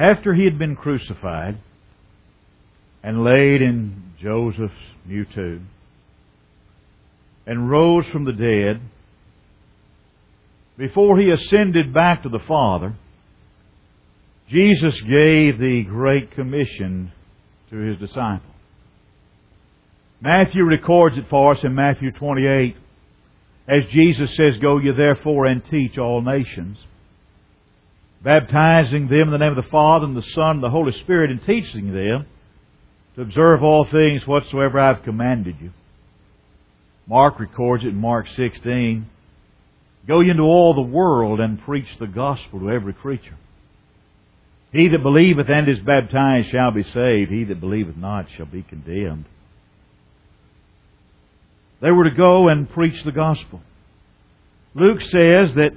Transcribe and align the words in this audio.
After 0.00 0.32
he 0.32 0.44
had 0.44 0.58
been 0.58 0.76
crucified 0.76 1.58
and 3.02 3.22
laid 3.22 3.60
in 3.60 4.14
Joseph's 4.22 4.72
new 5.04 5.26
tomb 5.26 5.68
and 7.46 7.68
rose 7.68 8.06
from 8.10 8.24
the 8.24 8.32
dead, 8.32 8.80
before 10.78 11.18
he 11.18 11.30
ascended 11.30 11.92
back 11.92 12.22
to 12.22 12.30
the 12.30 12.38
Father, 12.48 12.94
Jesus 14.48 14.94
gave 15.02 15.58
the 15.58 15.84
Great 15.86 16.32
Commission 16.32 17.12
to 17.68 17.76
his 17.76 17.98
disciples. 17.98 18.54
Matthew 20.22 20.64
records 20.64 21.18
it 21.18 21.26
for 21.28 21.52
us 21.52 21.58
in 21.62 21.74
Matthew 21.74 22.10
28 22.12 22.74
as 23.68 23.82
Jesus 23.92 24.34
says, 24.34 24.54
Go 24.62 24.78
ye 24.78 24.92
therefore 24.96 25.44
and 25.44 25.62
teach 25.70 25.98
all 25.98 26.22
nations, 26.22 26.78
baptizing 28.22 29.08
them 29.08 29.28
in 29.28 29.30
the 29.30 29.38
name 29.38 29.56
of 29.56 29.64
the 29.64 29.70
Father 29.70 30.04
and 30.04 30.16
the 30.16 30.24
Son 30.34 30.56
and 30.56 30.62
the 30.62 30.70
Holy 30.70 30.92
Spirit 31.00 31.30
and 31.30 31.40
teaching 31.44 31.92
them 31.92 32.26
to 33.16 33.22
observe 33.22 33.62
all 33.62 33.86
things 33.90 34.26
whatsoever 34.26 34.78
I 34.78 34.88
have 34.88 35.04
commanded 35.04 35.56
you. 35.60 35.70
Mark 37.06 37.40
records 37.40 37.84
it 37.84 37.88
in 37.88 37.96
Mark 37.96 38.26
16. 38.36 39.06
Go 40.06 40.20
ye 40.20 40.30
into 40.30 40.42
all 40.42 40.74
the 40.74 40.80
world 40.80 41.40
and 41.40 41.60
preach 41.62 41.88
the 41.98 42.06
gospel 42.06 42.60
to 42.60 42.70
every 42.70 42.92
creature. 42.92 43.36
He 44.72 44.88
that 44.88 45.02
believeth 45.02 45.48
and 45.48 45.68
is 45.68 45.80
baptized 45.84 46.50
shall 46.50 46.70
be 46.70 46.84
saved. 46.84 47.30
He 47.30 47.44
that 47.44 47.60
believeth 47.60 47.96
not 47.96 48.26
shall 48.36 48.46
be 48.46 48.62
condemned. 48.62 49.24
They 51.82 51.90
were 51.90 52.04
to 52.04 52.14
go 52.14 52.48
and 52.48 52.70
preach 52.70 53.04
the 53.04 53.12
gospel. 53.12 53.60
Luke 54.74 55.00
says 55.00 55.54
that 55.56 55.70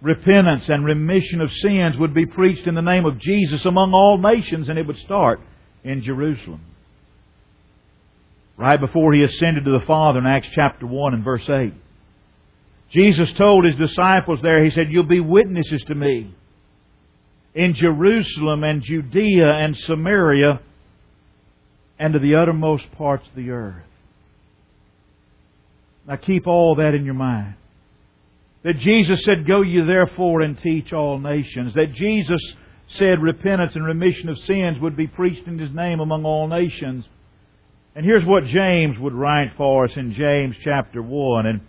repentance 0.00 0.64
and 0.68 0.84
remission 0.84 1.40
of 1.40 1.50
sins 1.62 1.96
would 1.98 2.14
be 2.14 2.26
preached 2.26 2.66
in 2.66 2.74
the 2.74 2.82
name 2.82 3.04
of 3.04 3.18
Jesus 3.20 3.64
among 3.64 3.92
all 3.92 4.18
nations, 4.18 4.68
and 4.68 4.78
it 4.78 4.86
would 4.86 4.98
start 5.04 5.40
in 5.84 6.02
Jerusalem. 6.02 6.60
Right 8.56 8.80
before 8.80 9.12
he 9.12 9.22
ascended 9.22 9.64
to 9.64 9.70
the 9.70 9.86
Father 9.86 10.18
in 10.18 10.26
Acts 10.26 10.48
chapter 10.54 10.86
1 10.86 11.14
and 11.14 11.24
verse 11.24 11.48
8. 11.48 11.72
Jesus 12.90 13.28
told 13.36 13.64
his 13.64 13.76
disciples 13.76 14.40
there, 14.42 14.64
He 14.64 14.70
said, 14.70 14.86
You'll 14.90 15.04
be 15.04 15.20
witnesses 15.20 15.82
to 15.88 15.94
me 15.94 16.34
in 17.54 17.74
Jerusalem 17.74 18.64
and 18.64 18.82
Judea 18.82 19.50
and 19.50 19.76
Samaria 19.76 20.60
and 21.98 22.14
to 22.14 22.18
the 22.18 22.36
uttermost 22.36 22.84
parts 22.92 23.26
of 23.28 23.34
the 23.34 23.50
earth. 23.50 23.82
Now 26.06 26.16
keep 26.16 26.46
all 26.46 26.76
that 26.76 26.94
in 26.94 27.04
your 27.04 27.14
mind. 27.14 27.54
That 28.64 28.78
Jesus 28.80 29.24
said, 29.24 29.46
Go 29.46 29.62
ye 29.62 29.80
therefore 29.86 30.42
and 30.42 30.60
teach 30.60 30.92
all 30.92 31.18
nations. 31.18 31.74
That 31.74 31.94
Jesus 31.94 32.40
said 32.98 33.22
repentance 33.22 33.72
and 33.74 33.84
remission 33.84 34.28
of 34.28 34.38
sins 34.46 34.78
would 34.80 34.96
be 34.96 35.06
preached 35.06 35.46
in 35.46 35.58
His 35.58 35.74
name 35.74 36.00
among 36.00 36.24
all 36.24 36.48
nations. 36.48 37.04
And 37.94 38.04
here's 38.04 38.24
what 38.24 38.44
James 38.44 38.98
would 38.98 39.14
write 39.14 39.52
for 39.56 39.84
us 39.84 39.90
in 39.96 40.14
James 40.14 40.56
chapter 40.64 41.02
1 41.02 41.46
and 41.46 41.60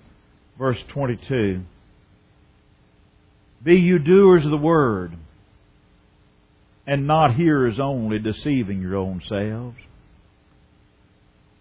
verse 0.57 0.77
22. 0.93 1.61
Be 3.63 3.75
you 3.75 3.99
doers 3.99 4.45
of 4.45 4.51
the 4.51 4.57
word, 4.57 5.13
and 6.87 7.07
not 7.07 7.35
hearers 7.35 7.79
only, 7.79 8.19
deceiving 8.19 8.81
your 8.81 8.95
own 8.95 9.21
selves. 9.27 9.77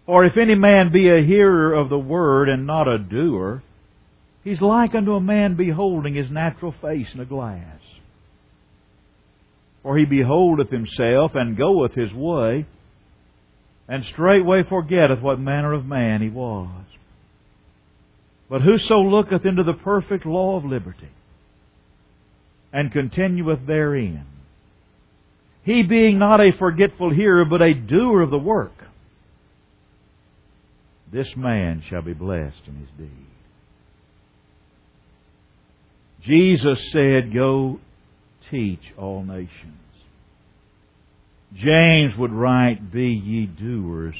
For 0.05 0.25
if 0.25 0.37
any 0.37 0.55
man 0.55 0.91
be 0.91 1.09
a 1.09 1.23
hearer 1.23 1.73
of 1.73 1.89
the 1.89 1.99
word 1.99 2.49
and 2.49 2.65
not 2.65 2.87
a 2.87 2.97
doer, 2.97 3.61
he's 4.49 4.61
like 4.61 4.95
unto 4.95 5.13
a 5.13 5.21
man 5.21 5.55
beholding 5.55 6.15
his 6.15 6.29
natural 6.31 6.73
face 6.81 7.07
in 7.13 7.19
a 7.19 7.25
glass. 7.25 7.79
For 9.83 9.97
he 9.97 10.05
beholdeth 10.05 10.71
himself 10.71 11.31
and 11.35 11.57
goeth 11.57 11.93
his 11.93 12.11
way, 12.13 12.65
and 13.87 14.03
straightway 14.11 14.63
forgetteth 14.67 15.21
what 15.21 15.39
manner 15.39 15.73
of 15.73 15.85
man 15.85 16.21
he 16.21 16.29
was. 16.29 16.83
But 18.49 18.61
whoso 18.61 18.99
looketh 19.01 19.45
into 19.45 19.63
the 19.63 19.73
perfect 19.73 20.25
law 20.25 20.57
of 20.57 20.65
liberty, 20.65 21.11
and 22.73 22.91
continueth 22.91 23.65
therein, 23.67 24.25
he 25.63 25.83
being 25.83 26.17
not 26.17 26.39
a 26.39 26.57
forgetful 26.57 27.13
hearer, 27.13 27.45
but 27.45 27.61
a 27.61 27.73
doer 27.73 28.21
of 28.21 28.31
the 28.31 28.39
work, 28.39 28.73
this 31.11 31.27
man 31.35 31.83
shall 31.89 32.01
be 32.01 32.13
blessed 32.13 32.61
in 32.67 32.75
his 32.75 32.89
deed. 32.97 33.28
Jesus 36.25 36.77
said, 36.91 37.33
Go 37.33 37.79
teach 38.51 38.81
all 38.97 39.23
nations. 39.23 39.49
James 41.55 42.13
would 42.17 42.31
write, 42.31 42.91
Be 42.91 43.07
ye 43.07 43.45
doers 43.45 44.15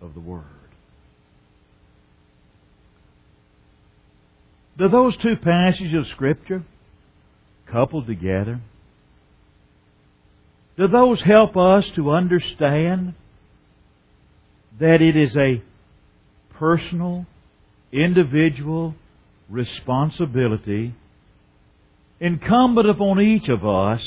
of 0.00 0.14
the 0.14 0.20
word. 0.20 0.44
Do 4.78 4.88
those 4.88 5.16
two 5.22 5.36
passages 5.36 5.94
of 5.94 6.06
Scripture, 6.14 6.62
coupled 7.70 8.06
together, 8.06 8.60
do 10.76 10.86
those 10.88 11.22
help 11.22 11.56
us 11.56 11.84
to 11.96 12.10
understand 12.10 13.14
that 14.78 15.00
it 15.00 15.16
is 15.16 15.34
a 15.34 15.62
personal, 16.58 17.24
individual 17.90 18.94
responsibility 19.48 20.94
incumbent 22.20 22.88
upon 22.88 23.20
each 23.20 23.48
of 23.48 23.66
us 23.66 24.02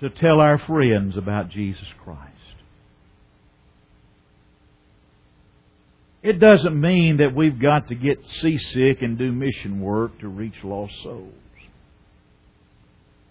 to 0.00 0.10
tell 0.10 0.40
our 0.40 0.58
friends 0.58 1.16
about 1.16 1.50
Jesus 1.50 1.86
Christ. 2.04 2.24
It 6.22 6.40
doesn't 6.40 6.78
mean 6.78 7.18
that 7.18 7.34
we've 7.34 7.60
got 7.60 7.88
to 7.88 7.94
get 7.94 8.18
seasick 8.42 9.02
and 9.02 9.18
do 9.18 9.32
mission 9.32 9.80
work 9.80 10.18
to 10.20 10.28
reach 10.28 10.54
lost 10.64 10.92
souls. 11.02 11.32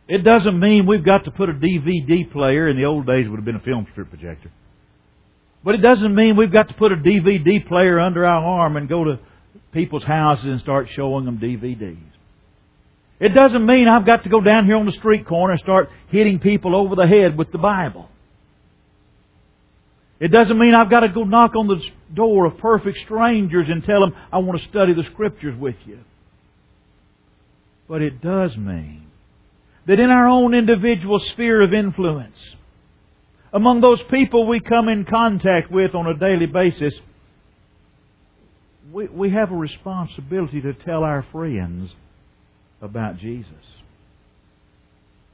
It 0.08 0.24
doesn't 0.24 0.58
mean 0.58 0.86
we've 0.86 1.04
got 1.04 1.26
to 1.26 1.32
put 1.32 1.50
a 1.50 1.54
DVD 1.54 2.32
player, 2.32 2.70
in 2.70 2.78
the 2.78 2.86
old 2.86 3.06
days 3.06 3.26
it 3.26 3.30
would 3.30 3.38
have 3.38 3.46
been 3.46 3.58
a 3.58 3.60
film 3.60 3.88
strip 3.92 4.10
projector, 4.10 4.52
but 5.66 5.76
it 5.76 5.82
doesn't 5.82 6.16
mean 6.16 6.38
we've 6.38 6.52
got 6.52 6.70
to 6.70 6.74
put 6.76 6.94
a 6.94 6.96
DVD 6.96 7.68
player 7.68 8.00
under 8.00 8.26
our 8.26 8.42
arm 8.42 8.78
and 8.78 8.88
go 8.88 9.04
to 9.04 9.20
people's 9.74 10.06
houses 10.06 10.46
and 10.46 10.62
start 10.62 10.88
showing 10.96 11.26
them 11.26 11.40
DVDs. 11.40 11.98
It 13.20 13.30
doesn't 13.30 13.66
mean 13.66 13.88
I've 13.88 14.06
got 14.06 14.24
to 14.24 14.30
go 14.30 14.42
down 14.42 14.66
here 14.66 14.76
on 14.76 14.86
the 14.86 14.92
street 14.92 15.26
corner 15.26 15.54
and 15.54 15.62
start 15.62 15.90
hitting 16.10 16.40
people 16.40 16.76
over 16.76 16.96
the 16.96 17.08
head 17.08 17.38
with 17.38 17.52
the 17.52 17.58
Bible. 17.58 18.10
It 20.20 20.30
doesn't 20.30 20.58
mean 20.58 20.74
I've 20.74 20.90
got 20.90 21.02
to 21.02 21.10
go 21.10 21.24
knock 21.24 21.56
on 21.56 21.68
the 21.68 21.82
door 22.14 22.46
of 22.46 22.58
perfect 22.58 23.00
strangers 23.06 23.68
and 23.70 23.84
tell 23.84 24.02
them 24.02 24.16
I 24.32 24.38
want 24.40 24.60
to 24.62 24.68
study 24.70 24.94
the 24.94 25.04
Scriptures 25.14 25.58
with 25.60 25.76
you. 25.86 26.00
But 27.88 28.02
it 28.02 28.22
does 28.22 28.56
mean 28.58 29.08
that 29.88 30.00
in 30.00 30.10
our 30.10 30.28
own 30.28 30.54
individual 30.54 31.20
sphere 31.34 31.62
of 31.62 31.74
influence, 31.74 32.38
among 33.54 33.82
those 33.82 34.02
people 34.12 34.48
we 34.48 34.60
come 34.60 34.90
in 34.90 35.06
contact 35.06 35.72
with 35.72 35.96
on 35.96 36.08
a 36.08 36.18
daily 36.18 36.48
basis, 36.48 36.94
we, 38.92 39.08
we 39.08 39.30
have 39.32 39.52
a 39.52 39.56
responsibility 39.56 40.62
to 40.62 40.74
tell 40.74 41.04
our 41.04 41.26
friends 41.32 41.92
about 42.82 43.18
Jesus. 43.18 43.52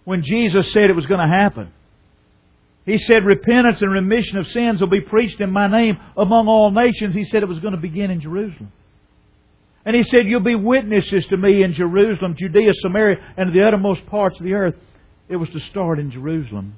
When 0.06 0.24
Jesus 0.24 0.72
said 0.74 0.90
it 0.90 0.96
was 0.96 1.06
going 1.06 1.20
to 1.20 1.34
happen, 1.34 1.72
He 2.86 2.98
said 2.98 3.26
repentance 3.26 3.82
and 3.82 3.92
remission 3.92 4.38
of 4.38 4.48
sins 4.48 4.80
will 4.80 4.88
be 4.88 5.02
preached 5.02 5.40
in 5.40 5.52
my 5.52 5.68
name 5.68 5.98
among 6.18 6.48
all 6.48 6.72
nations. 6.72 7.16
He 7.16 7.26
said 7.26 7.44
it 7.44 7.50
was 7.50 7.60
going 7.60 7.74
to 7.74 7.80
begin 7.80 8.12
in 8.12 8.22
Jerusalem. 8.22 8.72
And 9.86 9.96
He 9.96 10.04
said, 10.04 10.28
You'll 10.28 10.42
be 10.42 10.56
witnesses 10.56 11.26
to 11.30 11.38
me 11.38 11.64
in 11.64 11.74
Jerusalem, 11.74 12.36
Judea, 12.38 12.74
Samaria, 12.82 13.18
and 13.38 13.54
the 13.54 13.66
uttermost 13.66 14.06
parts 14.08 14.38
of 14.40 14.46
the 14.46 14.54
earth. 14.54 14.76
It 15.30 15.38
was 15.38 15.50
to 15.50 15.60
start 15.72 16.00
in 16.00 16.12
Jerusalem. 16.12 16.76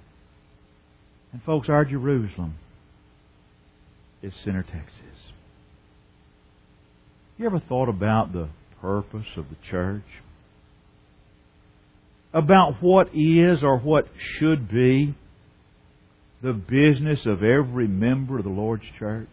And 1.33 1.41
folks, 1.43 1.67
our 1.67 1.83
Jerusalem 1.83 2.55
is 4.21 4.33
Center, 4.43 4.63
Texas. 4.63 5.01
You 7.37 7.45
ever 7.47 7.59
thought 7.59 7.89
about 7.89 8.31
the 8.31 8.47
purpose 8.79 9.27
of 9.35 9.49
the 9.49 9.57
church? 9.69 10.03
About 12.35 12.83
what 12.83 13.07
is 13.15 13.63
or 13.63 13.79
what 13.79 14.07
should 14.37 14.69
be 14.69 15.15
the 16.43 16.51
business 16.51 17.21
of 17.25 17.41
every 17.43 17.87
member 17.87 18.37
of 18.37 18.43
the 18.43 18.49
Lord's 18.49 18.83
church? 18.99 19.29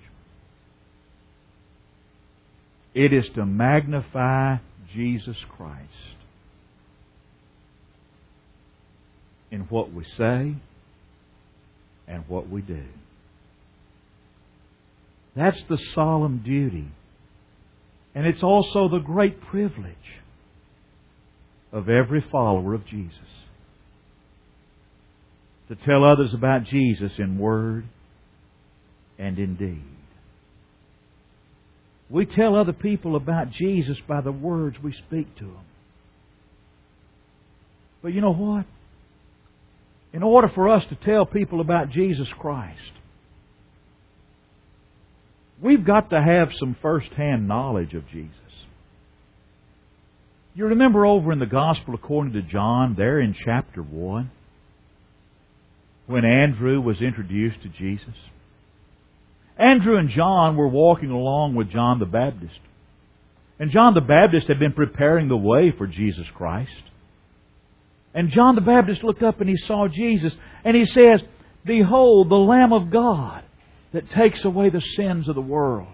It 2.94 3.12
is 3.12 3.24
to 3.34 3.44
magnify 3.44 4.58
Jesus 4.94 5.36
Christ 5.56 5.80
in 9.50 9.62
what 9.62 9.92
we 9.92 10.04
say 10.16 10.54
and 12.06 12.24
what 12.28 12.48
we 12.48 12.62
do. 12.62 12.84
That's 15.34 15.60
the 15.68 15.78
solemn 15.92 16.44
duty. 16.44 16.86
And 18.14 18.26
it's 18.28 18.44
also 18.44 18.88
the 18.88 19.00
great 19.00 19.40
privilege 19.40 20.21
of 21.72 21.88
every 21.88 22.24
follower 22.30 22.74
of 22.74 22.86
Jesus. 22.86 23.18
to 25.68 25.86
tell 25.86 26.04
others 26.04 26.34
about 26.34 26.64
Jesus 26.64 27.12
in 27.18 27.38
word 27.38 27.84
and 29.18 29.38
in 29.38 29.56
deed. 29.56 29.82
We 32.10 32.26
tell 32.26 32.56
other 32.56 32.74
people 32.74 33.16
about 33.16 33.50
Jesus 33.52 33.96
by 34.06 34.20
the 34.20 34.32
words 34.32 34.76
we 34.82 34.92
speak 34.92 35.34
to 35.36 35.44
them. 35.44 35.64
But 38.02 38.12
you 38.12 38.20
know 38.20 38.34
what? 38.34 38.66
In 40.12 40.22
order 40.22 40.50
for 40.54 40.68
us 40.68 40.82
to 40.90 41.06
tell 41.06 41.24
people 41.24 41.62
about 41.62 41.88
Jesus 41.88 42.28
Christ, 42.38 42.78
we've 45.62 45.86
got 45.86 46.10
to 46.10 46.20
have 46.20 46.48
some 46.58 46.76
first-hand 46.82 47.48
knowledge 47.48 47.94
of 47.94 48.06
Jesus. 48.08 48.34
You 50.54 50.66
remember 50.66 51.06
over 51.06 51.32
in 51.32 51.38
the 51.38 51.46
Gospel 51.46 51.94
according 51.94 52.34
to 52.34 52.42
John, 52.42 52.94
there 52.96 53.20
in 53.20 53.34
chapter 53.44 53.82
1, 53.82 54.30
when 56.06 56.24
Andrew 56.24 56.80
was 56.80 57.00
introduced 57.00 57.62
to 57.62 57.68
Jesus? 57.68 58.14
Andrew 59.58 59.96
and 59.96 60.10
John 60.10 60.56
were 60.56 60.68
walking 60.68 61.10
along 61.10 61.54
with 61.54 61.70
John 61.70 61.98
the 61.98 62.06
Baptist. 62.06 62.58
And 63.58 63.70
John 63.70 63.94
the 63.94 64.00
Baptist 64.00 64.48
had 64.48 64.58
been 64.58 64.72
preparing 64.72 65.28
the 65.28 65.36
way 65.36 65.72
for 65.76 65.86
Jesus 65.86 66.26
Christ. 66.34 66.70
And 68.14 68.30
John 68.30 68.54
the 68.54 68.60
Baptist 68.60 69.02
looked 69.04 69.22
up 69.22 69.40
and 69.40 69.48
he 69.48 69.56
saw 69.66 69.88
Jesus, 69.88 70.34
and 70.64 70.76
he 70.76 70.84
says, 70.84 71.20
Behold, 71.64 72.28
the 72.28 72.34
Lamb 72.34 72.72
of 72.72 72.90
God 72.90 73.42
that 73.92 74.10
takes 74.10 74.44
away 74.44 74.68
the 74.68 74.82
sins 74.96 75.28
of 75.28 75.34
the 75.34 75.40
world. 75.40 75.88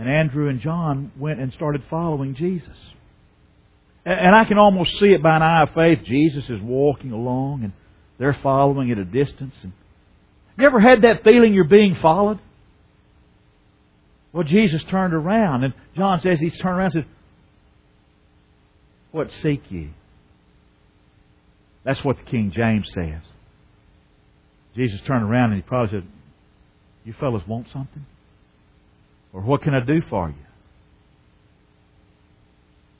And 0.00 0.08
Andrew 0.08 0.48
and 0.48 0.62
John 0.62 1.12
went 1.18 1.40
and 1.40 1.52
started 1.52 1.82
following 1.90 2.34
Jesus. 2.34 2.74
And 4.06 4.34
I 4.34 4.46
can 4.46 4.56
almost 4.56 4.98
see 4.98 5.08
it 5.08 5.22
by 5.22 5.36
an 5.36 5.42
eye 5.42 5.62
of 5.64 5.74
faith. 5.74 5.98
Jesus 6.06 6.44
is 6.48 6.58
walking 6.62 7.12
along 7.12 7.64
and 7.64 7.72
they're 8.18 8.38
following 8.42 8.90
at 8.90 8.96
a 8.96 9.04
distance. 9.04 9.54
And 9.62 9.72
you 10.56 10.64
ever 10.64 10.80
had 10.80 11.02
that 11.02 11.22
feeling 11.22 11.52
you're 11.52 11.64
being 11.64 11.98
followed? 12.00 12.40
Well, 14.32 14.44
Jesus 14.44 14.80
turned 14.90 15.12
around 15.12 15.64
and 15.64 15.74
John 15.94 16.18
says 16.22 16.38
he's 16.40 16.56
turned 16.56 16.78
around 16.78 16.94
and 16.94 17.04
says, 17.04 17.12
What 19.10 19.28
seek 19.42 19.60
ye? 19.68 19.90
That's 21.84 22.02
what 22.02 22.16
the 22.16 22.30
King 22.30 22.52
James 22.56 22.88
says. 22.94 23.20
Jesus 24.74 24.98
turned 25.06 25.30
around 25.30 25.52
and 25.52 25.56
he 25.56 25.62
probably 25.62 25.98
said, 25.98 26.08
You 27.04 27.12
fellas 27.20 27.42
want 27.46 27.66
something? 27.70 28.06
Or 29.32 29.40
what 29.42 29.62
can 29.62 29.74
I 29.74 29.80
do 29.80 30.00
for 30.08 30.28
you? 30.28 30.34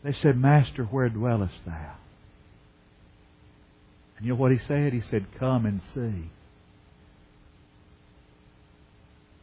They 0.03 0.13
said, 0.23 0.37
Master, 0.37 0.85
where 0.85 1.09
dwellest 1.09 1.55
thou? 1.67 1.95
And 4.17 4.27
you 4.27 4.33
know 4.33 4.39
what 4.39 4.53
he 4.53 4.59
said? 4.67 4.93
He 4.93 5.03
said, 5.11 5.27
Come 5.39 5.67
and 5.67 5.81
see. 5.95 6.31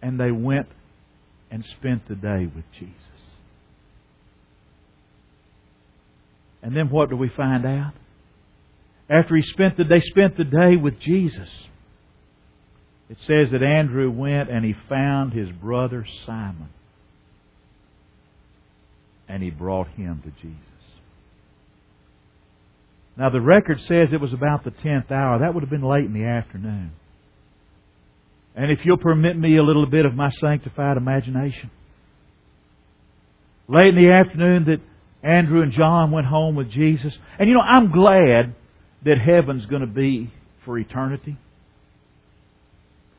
And 0.02 0.20
they 0.20 0.32
went 0.32 0.68
and 1.52 1.66
spent 1.80 2.08
the 2.08 2.16
day 2.16 2.50
with 2.54 2.66
Jesus. 2.80 2.94
And 6.62 6.76
then 6.76 6.90
what 6.90 7.10
do 7.10 7.16
we 7.16 7.30
find 7.30 7.66
out? 7.66 7.94
After 9.10 9.36
he 9.36 9.42
spent 9.42 9.78
the 9.78 9.84
day, 9.84 10.02
spent 10.02 10.38
the 10.38 10.44
day 10.44 10.76
with 10.76 11.00
Jesus. 11.00 11.50
It 13.10 13.18
says 13.26 13.50
that 13.52 13.64
Andrew 13.64 14.12
went 14.12 14.50
and 14.50 14.66
he 14.66 14.76
found 14.90 15.34
his 15.34 15.50
brother 15.50 16.06
Simon 16.26 16.70
and 19.28 19.44
he 19.44 19.50
brought 19.50 19.88
him 19.90 20.22
to 20.24 20.32
Jesus. 20.42 20.62
Now, 23.18 23.30
the 23.30 23.42
record 23.42 23.80
says 23.88 24.14
it 24.14 24.22
was 24.22 24.34
about 24.34 24.64
the 24.64 24.72
10th 24.72 25.12
hour. 25.12 25.40
That 25.40 25.54
would 25.54 25.64
have 25.64 25.72
been 25.72 25.84
late 25.84 26.06
in 26.06 26.14
the 26.14 26.26
afternoon. 26.26 26.92
And 28.56 28.72
if 28.72 28.80
you'll 28.86 28.98
permit 28.98 29.38
me 29.38 29.58
a 29.58 29.64
little 29.64 29.86
bit 29.86 30.06
of 30.06 30.14
my 30.14 30.30
sanctified 30.40 30.98
imagination, 30.98 31.72
late 33.68 33.96
in 33.96 34.04
the 34.04 34.12
afternoon 34.12 34.66
that 34.66 34.82
Andrew 35.24 35.62
and 35.62 35.72
John 35.74 36.12
went 36.12 36.28
home 36.28 36.56
with 36.56 36.72
Jesus. 36.72 37.14
And 37.40 37.50
you 37.50 37.56
know, 37.56 37.62
I'm 37.62 37.92
glad 37.92 38.56
that 39.04 39.18
heaven's 39.20 39.66
going 39.66 39.82
to 39.82 39.88
be 39.88 40.32
for 40.64 40.78
eternity. 40.78 41.38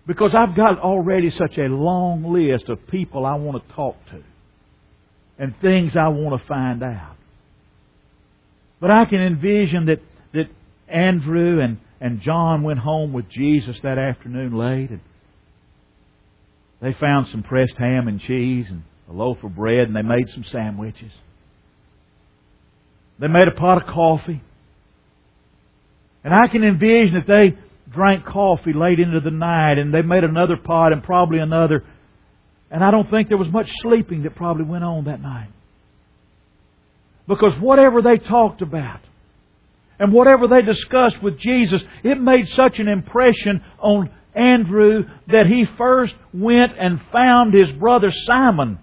Because 0.06 0.30
I've 0.34 0.56
got 0.56 0.78
already 0.78 1.30
such 1.30 1.58
a 1.58 1.68
long 1.68 2.32
list 2.32 2.68
of 2.68 2.86
people 2.86 3.26
I 3.26 3.34
want 3.34 3.66
to 3.66 3.74
talk 3.74 3.96
to 4.10 4.22
and 5.38 5.54
things 5.60 5.96
I 5.96 6.08
want 6.08 6.40
to 6.40 6.48
find 6.48 6.82
out. 6.82 7.16
But 8.80 8.90
I 8.90 9.04
can 9.04 9.20
envision 9.20 9.86
that, 9.86 10.00
that 10.32 10.46
Andrew 10.88 11.60
and, 11.60 11.78
and 12.00 12.20
John 12.22 12.62
went 12.62 12.78
home 12.78 13.12
with 13.12 13.28
Jesus 13.28 13.76
that 13.82 13.98
afternoon 13.98 14.56
late 14.56 14.90
and 14.90 15.00
they 16.80 16.94
found 17.00 17.28
some 17.32 17.42
pressed 17.42 17.76
ham 17.76 18.06
and 18.06 18.20
cheese 18.20 18.66
and 18.68 18.82
a 19.08 19.12
loaf 19.12 19.38
of 19.42 19.56
bread 19.56 19.88
and 19.88 19.96
they 19.96 20.02
made 20.02 20.28
some 20.32 20.44
sandwiches. 20.50 21.12
They 23.18 23.26
made 23.26 23.48
a 23.48 23.58
pot 23.58 23.82
of 23.82 23.88
coffee. 23.92 24.42
And 26.22 26.34
I 26.34 26.46
can 26.48 26.62
envision 26.62 27.14
that 27.14 27.26
they 27.26 27.58
drank 27.92 28.24
coffee 28.24 28.72
late 28.72 29.00
into 29.00 29.20
the 29.20 29.30
night 29.30 29.78
and 29.78 29.92
they 29.92 30.02
made 30.02 30.24
another 30.24 30.56
pot 30.56 30.92
and 30.92 31.02
probably 31.02 31.38
another 31.38 31.84
and 32.70 32.84
I 32.84 32.90
don't 32.90 33.10
think 33.10 33.28
there 33.28 33.38
was 33.38 33.50
much 33.50 33.68
sleeping 33.82 34.24
that 34.24 34.36
probably 34.36 34.64
went 34.64 34.84
on 34.84 35.04
that 35.04 35.20
night. 35.20 35.48
Because 37.26 37.52
whatever 37.60 38.02
they 38.02 38.18
talked 38.18 38.62
about 38.62 39.00
and 39.98 40.12
whatever 40.12 40.48
they 40.48 40.62
discussed 40.62 41.22
with 41.22 41.38
Jesus, 41.38 41.82
it 42.04 42.20
made 42.20 42.48
such 42.48 42.78
an 42.78 42.88
impression 42.88 43.62
on 43.78 44.10
Andrew 44.34 45.04
that 45.28 45.46
he 45.46 45.66
first 45.76 46.14
went 46.32 46.72
and 46.78 47.00
found 47.12 47.54
his 47.54 47.70
brother 47.78 48.10
Simon 48.24 48.78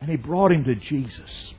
and 0.00 0.10
he 0.10 0.16
brought 0.16 0.52
him 0.52 0.64
to 0.64 0.74
Jesus. 0.74 1.52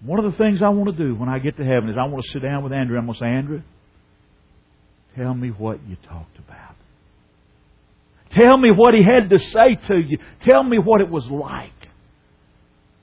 One 0.00 0.24
of 0.24 0.30
the 0.30 0.38
things 0.38 0.62
I 0.62 0.68
want 0.68 0.96
to 0.96 1.04
do 1.04 1.14
when 1.14 1.28
I 1.28 1.38
get 1.40 1.56
to 1.56 1.64
heaven 1.64 1.88
is 1.90 1.96
I 1.98 2.06
want 2.06 2.24
to 2.24 2.32
sit 2.32 2.42
down 2.42 2.62
with 2.62 2.72
Andrew. 2.72 2.96
I'm 2.96 3.06
going 3.06 3.18
to 3.18 3.24
say, 3.24 3.28
Andrew, 3.28 3.62
tell 5.16 5.34
me 5.34 5.48
what 5.48 5.80
you 5.88 5.96
talked 6.08 6.38
about. 6.38 6.76
Tell 8.32 8.56
me 8.56 8.70
what 8.70 8.94
he 8.94 9.02
had 9.02 9.30
to 9.30 9.38
say 9.38 9.78
to 9.88 9.96
you. 9.96 10.18
Tell 10.44 10.62
me 10.62 10.78
what 10.78 11.00
it 11.00 11.08
was 11.08 11.24
like. 11.30 11.72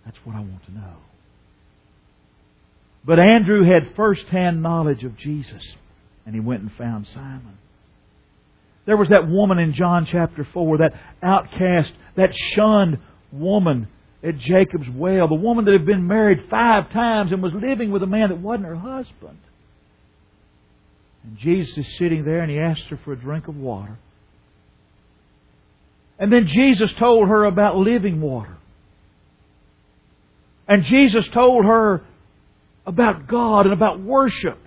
That's 0.05 0.17
what 0.23 0.35
I 0.35 0.39
want 0.39 0.63
to 0.65 0.73
know. 0.73 0.93
But 3.03 3.19
Andrew 3.19 3.63
had 3.63 3.95
first-hand 3.95 4.61
knowledge 4.61 5.03
of 5.03 5.17
Jesus, 5.17 5.63
and 6.25 6.33
he 6.33 6.41
went 6.41 6.61
and 6.61 6.71
found 6.73 7.07
Simon. 7.13 7.57
There 8.85 8.97
was 8.97 9.09
that 9.09 9.27
woman 9.27 9.57
in 9.57 9.73
John 9.73 10.07
chapter 10.11 10.47
4, 10.53 10.77
that 10.77 10.93
outcast, 11.21 11.91
that 12.15 12.29
shunned 12.53 12.99
woman 13.31 13.87
at 14.23 14.37
Jacob's 14.37 14.89
well, 14.93 15.27
the 15.27 15.35
woman 15.35 15.65
that 15.65 15.73
had 15.73 15.85
been 15.85 16.07
married 16.07 16.49
five 16.49 16.91
times 16.91 17.31
and 17.31 17.43
was 17.43 17.53
living 17.53 17.91
with 17.91 18.01
a 18.03 18.07
man 18.07 18.29
that 18.29 18.39
wasn't 18.39 18.65
her 18.65 18.75
husband. 18.75 19.37
And 21.23 21.37
Jesus 21.37 21.77
is 21.77 21.97
sitting 21.97 22.25
there 22.25 22.41
and 22.41 22.51
he 22.51 22.59
asked 22.59 22.85
her 22.89 22.99
for 23.03 23.13
a 23.13 23.15
drink 23.15 23.47
of 23.47 23.55
water. 23.55 23.97
And 26.17 26.31
then 26.31 26.47
Jesus 26.47 26.91
told 26.97 27.27
her 27.27 27.45
about 27.45 27.75
living 27.75 28.21
water. 28.21 28.57
And 30.67 30.83
Jesus 30.85 31.25
told 31.33 31.65
her 31.65 32.01
about 32.85 33.27
God 33.27 33.65
and 33.65 33.73
about 33.73 33.99
worship. 33.99 34.57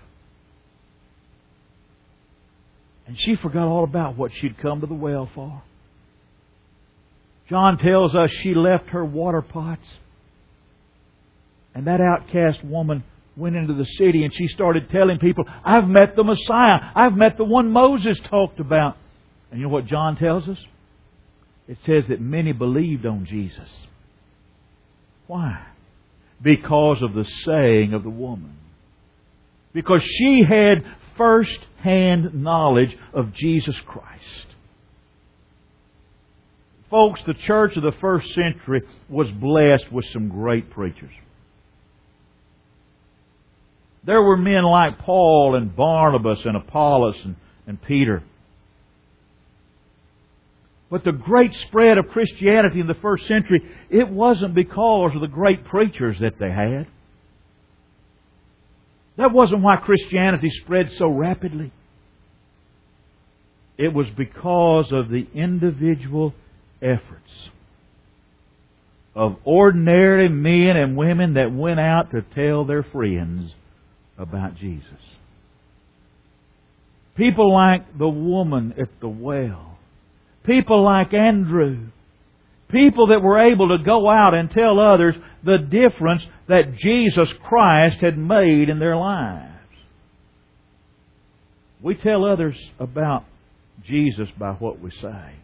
And 3.07 3.19
she 3.19 3.37
forgot 3.37 3.67
all 3.67 3.85
about 3.85 4.17
what 4.17 4.33
she'd 4.35 4.59
come 4.59 4.81
to 4.83 4.87
the 4.87 4.95
well 4.95 5.31
for. 5.35 5.63
John 7.49 7.79
tells 7.79 8.15
us 8.15 8.31
she 8.43 8.55
left 8.55 8.91
her 8.91 9.05
water 9.05 9.41
pots. 9.41 9.87
And 11.75 11.87
that 11.87 12.01
outcast 12.01 12.63
woman 12.63 13.03
went 13.37 13.57
into 13.57 13.73
the 13.73 13.87
city 13.97 14.25
and 14.25 14.35
she 14.35 14.49
started 14.49 14.91
telling 14.91 15.19
people, 15.19 15.45
I've 15.65 15.89
met 15.89 16.17
the 16.17 16.25
Messiah. 16.25 16.79
I've 16.95 17.15
met 17.15 17.39
the 17.39 17.45
one 17.45 17.71
Moses 17.71 18.19
talked 18.29 18.61
about. 18.61 18.97
And 19.51 19.59
you 19.59 19.67
know 19.67 19.73
what 19.73 19.87
John 19.87 20.17
tells 20.17 20.47
us? 20.47 20.59
It 21.69 21.77
says 21.85 22.05
that 22.09 22.21
many 22.21 22.53
believed 22.53 23.05
on 23.05 23.27
Jesus. 23.27 23.69
Why? 25.27 25.67
Because 26.43 27.03
of 27.03 27.13
the 27.13 27.27
saying 27.45 27.93
of 27.93 28.03
the 28.03 28.11
woman. 28.11 28.57
Because 29.75 30.03
she 30.03 30.43
had 30.49 30.85
first 31.19 31.59
hand 31.83 32.33
knowledge 32.35 32.97
of 33.13 33.35
Jesus 33.35 33.77
Christ. 33.87 34.15
Folks, 36.91 37.21
the 37.27 37.35
church 37.35 37.77
of 37.77 37.83
the 37.83 37.93
first 38.01 38.29
century 38.35 38.81
was 39.11 39.29
blessed 39.33 39.93
with 39.93 40.07
some 40.13 40.29
great 40.29 40.71
preachers. 40.71 41.13
There 44.05 44.23
were 44.23 44.39
men 44.39 44.65
like 44.65 45.01
Paul 45.01 45.55
and 45.55 45.77
Barnabas 45.77 46.39
and 46.47 46.57
Apollos 46.57 47.17
and, 47.25 47.37
and 47.67 47.83
Peter. 47.83 48.23
But 50.91 51.05
the 51.05 51.13
great 51.13 51.55
spread 51.67 51.99
of 51.99 52.09
Christianity 52.09 52.81
in 52.81 52.87
the 52.87 52.95
first 52.95 53.27
century, 53.27 53.63
it 53.91 54.09
wasn't 54.09 54.55
because 54.55 55.13
of 55.15 55.21
the 55.21 55.29
great 55.29 55.65
preachers 55.67 56.17
that 56.21 56.39
they 56.39 56.51
had. 56.51 56.87
That 59.19 59.33
wasn't 59.33 59.63
why 59.63 59.77
Christianity 59.77 60.49
spread 60.63 60.91
so 60.97 61.09
rapidly. 61.09 61.73
It 63.77 63.93
was 63.93 64.07
because 64.17 64.91
of 64.93 65.09
the 65.11 65.27
individual 65.35 66.35
efforts 66.81 67.31
of 69.15 69.37
ordinary 69.45 70.29
men 70.29 70.77
and 70.77 70.97
women 70.97 71.35
that 71.35 71.53
went 71.53 71.81
out 71.81 72.13
to 72.13 72.23
tell 72.23 72.65
their 72.65 72.85
friends 72.85 73.53
about 74.17 74.55
Jesus. 74.57 74.85
People 77.17 77.53
like 77.53 77.99
the 77.99 78.09
woman 78.09 78.75
at 78.79 78.89
the 79.01 79.09
well. 79.09 79.68
People 80.49 80.83
like 80.83 81.13
Andrew. 81.13 81.89
People 82.71 83.09
that 83.09 83.21
were 83.21 83.53
able 83.53 83.69
to 83.69 83.85
go 83.85 84.09
out 84.09 84.33
and 84.33 84.51
tell 84.51 84.81
others 84.81 85.15
the 85.45 85.59
difference 85.59 86.23
that 86.49 86.79
Jesus 86.79 87.29
Christ 87.47 88.01
had 88.01 88.17
made 88.17 88.71
in 88.71 88.79
their 88.79 88.97
lives. 88.97 89.53
We 91.83 91.95
tell 91.97 92.25
others 92.25 92.57
about 92.81 93.25
Jesus 93.87 94.29
by 94.39 94.53
what 94.53 94.81
we 94.81 94.91
say. 94.91 95.35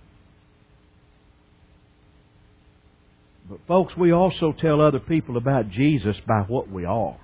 But 3.48 3.58
folks, 3.68 3.94
we 3.96 4.10
also 4.10 4.54
tell 4.58 4.80
other 4.80 5.00
people 5.00 5.36
about 5.36 5.68
Jesus 5.68 6.16
by 6.26 6.40
what 6.48 6.70
we 6.70 6.86
are. 6.86 7.18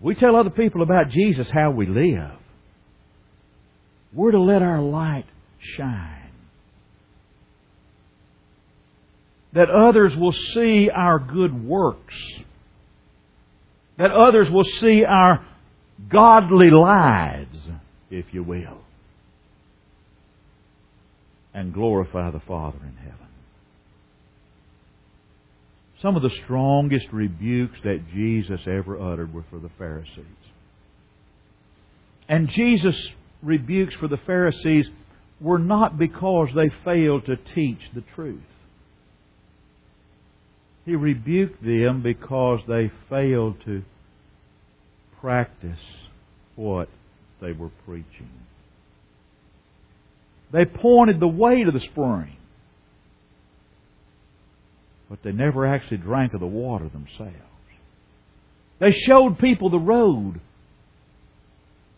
We 0.00 0.14
tell 0.14 0.34
other 0.34 0.50
people 0.50 0.82
about 0.82 1.10
Jesus 1.10 1.46
how 1.52 1.70
we 1.72 1.86
live. 1.86 2.38
We're 4.14 4.30
to 4.30 4.40
let 4.40 4.62
our 4.62 4.80
light 4.80 5.26
shine. 5.76 6.30
That 9.52 9.70
others 9.70 10.14
will 10.16 10.34
see 10.54 10.90
our 10.90 11.18
good 11.18 11.66
works. 11.66 12.14
That 13.98 14.10
others 14.10 14.48
will 14.50 14.66
see 14.80 15.04
our 15.04 15.44
godly 16.10 16.70
lives, 16.70 17.56
if 18.10 18.26
you 18.32 18.42
will. 18.42 18.78
And 21.52 21.72
glorify 21.72 22.30
the 22.30 22.40
Father 22.40 22.78
in 22.82 22.96
heaven. 22.96 23.14
Some 26.02 26.16
of 26.16 26.22
the 26.22 26.36
strongest 26.44 27.06
rebukes 27.12 27.78
that 27.84 28.02
Jesus 28.12 28.60
ever 28.66 29.00
uttered 29.00 29.32
were 29.32 29.44
for 29.50 29.58
the 29.58 29.70
Pharisees. 29.78 30.24
And 32.28 32.48
Jesus' 32.48 33.08
rebukes 33.44 33.94
for 34.00 34.08
the 34.08 34.18
Pharisees 34.26 34.86
were 35.40 35.58
not 35.58 35.98
because 35.98 36.48
they 36.54 36.70
failed 36.84 37.26
to 37.26 37.36
teach 37.54 37.80
the 37.94 38.04
truth. 38.14 38.40
He 40.84 40.96
rebuked 40.96 41.62
them 41.64 42.02
because 42.02 42.60
they 42.68 42.90
failed 43.08 43.56
to 43.64 43.82
practice 45.20 45.78
what 46.56 46.88
they 47.40 47.52
were 47.52 47.70
preaching. 47.86 48.30
They 50.52 50.64
pointed 50.64 51.20
the 51.20 51.28
way 51.28 51.64
to 51.64 51.70
the 51.70 51.80
spring 51.80 52.36
but 55.14 55.22
they 55.22 55.32
never 55.32 55.66
actually 55.66 55.98
drank 55.98 56.34
of 56.34 56.40
the 56.40 56.46
water 56.46 56.88
themselves. 56.88 57.34
They 58.80 58.90
showed 58.90 59.38
people 59.38 59.70
the 59.70 59.78
road, 59.78 60.40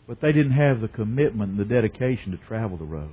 but 0.07 0.21
they 0.21 0.33
didn't 0.33 0.53
have 0.53 0.81
the 0.81 0.89
commitment 0.89 1.53
and 1.53 1.61
the 1.61 1.65
dedication 1.65 2.33
to 2.33 2.39
travel 2.47 2.77
the 2.77 2.85
road. 2.85 3.11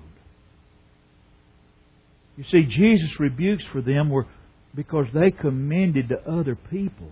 You 2.38 2.43
see, 2.51 2.63
Jesus' 2.63 3.19
rebukes 3.19 3.63
for 3.71 3.81
them 3.81 4.09
were 4.09 4.27
because 4.75 5.05
they 5.13 5.31
commended 5.31 6.09
to 6.09 6.19
other 6.29 6.55
people 6.55 7.12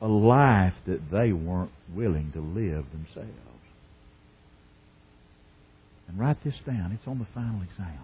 a 0.00 0.06
life 0.08 0.74
that 0.86 1.10
they 1.10 1.32
weren't 1.32 1.70
willing 1.94 2.32
to 2.32 2.40
live 2.40 2.84
themselves. 2.92 3.30
And 6.08 6.18
write 6.18 6.42
this 6.44 6.54
down. 6.66 6.92
It's 6.92 7.06
on 7.06 7.18
the 7.18 7.26
final 7.34 7.62
exam. 7.62 8.00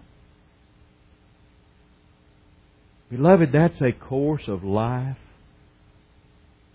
Beloved, 3.09 3.49
that's 3.51 3.81
a 3.81 3.91
course 3.91 4.47
of 4.47 4.63
life 4.63 5.17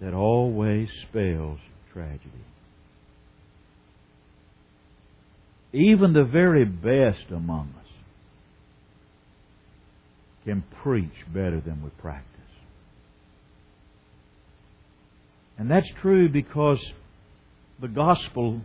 that 0.01 0.15
always 0.15 0.89
spells 1.09 1.59
tragedy. 1.97 2.45
Even 5.73 6.13
the 6.13 6.25
very 6.25 6.67
best 6.67 7.31
among 7.31 7.73
us 7.79 7.91
can 10.45 10.63
preach 10.83 11.11
better 11.33 11.61
than 11.61 11.83
we 11.83 11.89
practice. 11.99 12.31
And 15.59 15.71
that's 15.71 15.89
true 16.03 16.29
because 16.29 16.79
the 17.81 17.89
gospel 17.89 18.61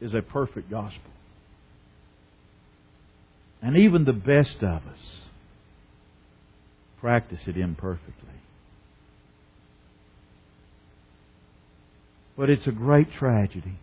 is 0.00 0.14
a 0.14 0.22
perfect 0.22 0.70
gospel. 0.70 1.10
And 3.60 3.76
even 3.76 4.04
the 4.04 4.12
best 4.12 4.62
of 4.62 4.82
us 4.86 5.00
practice 7.00 7.40
it 7.48 7.56
imperfectly. 7.56 8.35
But 12.36 12.50
it's 12.50 12.66
a 12.66 12.72
great 12.72 13.08
tragedy 13.18 13.78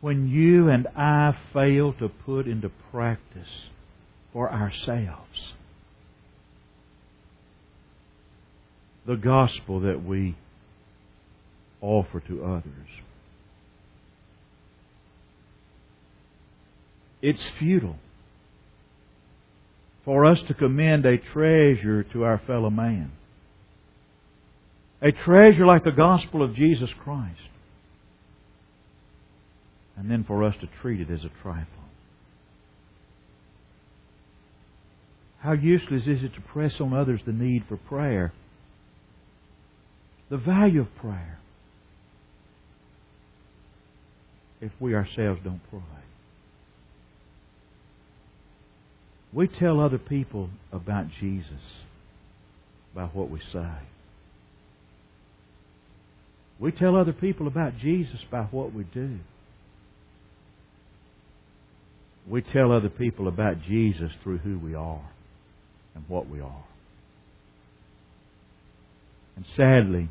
when 0.00 0.28
you 0.28 0.68
and 0.68 0.86
I 0.96 1.36
fail 1.52 1.92
to 1.94 2.08
put 2.08 2.46
into 2.46 2.70
practice 2.92 3.48
for 4.32 4.52
ourselves 4.52 5.52
the 9.06 9.16
gospel 9.16 9.80
that 9.80 10.04
we 10.04 10.36
offer 11.80 12.20
to 12.20 12.44
others. 12.44 12.88
It's 17.22 17.42
futile 17.58 17.96
for 20.04 20.24
us 20.24 20.38
to 20.48 20.54
commend 20.54 21.06
a 21.06 21.18
treasure 21.18 22.02
to 22.02 22.24
our 22.24 22.40
fellow 22.46 22.70
man. 22.70 23.12
A 25.00 25.12
treasure 25.12 25.64
like 25.64 25.84
the 25.84 25.92
gospel 25.92 26.42
of 26.42 26.54
Jesus 26.54 26.90
Christ. 27.04 27.38
And 29.96 30.10
then 30.10 30.24
for 30.24 30.44
us 30.44 30.54
to 30.60 30.68
treat 30.80 31.00
it 31.00 31.10
as 31.10 31.20
a 31.20 31.42
trifle. 31.42 31.66
How 35.40 35.52
useless 35.52 36.02
is 36.02 36.22
it 36.24 36.34
to 36.34 36.40
press 36.40 36.72
on 36.80 36.92
others 36.92 37.20
the 37.24 37.32
need 37.32 37.64
for 37.68 37.76
prayer? 37.76 38.32
The 40.30 40.36
value 40.36 40.80
of 40.80 40.94
prayer. 40.96 41.38
If 44.60 44.72
we 44.80 44.94
ourselves 44.94 45.40
don't 45.44 45.60
pray. 45.70 45.80
We 49.32 49.46
tell 49.46 49.78
other 49.78 49.98
people 49.98 50.50
about 50.72 51.06
Jesus 51.20 51.62
by 52.94 53.04
what 53.04 53.30
we 53.30 53.40
say. 53.52 53.70
We 56.60 56.72
tell 56.72 56.96
other 56.96 57.12
people 57.12 57.46
about 57.46 57.78
Jesus 57.78 58.18
by 58.30 58.42
what 58.42 58.74
we 58.74 58.84
do. 58.84 59.18
We 62.28 62.42
tell 62.42 62.72
other 62.72 62.90
people 62.90 63.28
about 63.28 63.62
Jesus 63.66 64.10
through 64.22 64.38
who 64.38 64.58
we 64.58 64.74
are 64.74 65.08
and 65.94 66.04
what 66.08 66.28
we 66.28 66.40
are. 66.40 66.64
And 69.36 69.44
sadly, 69.56 70.08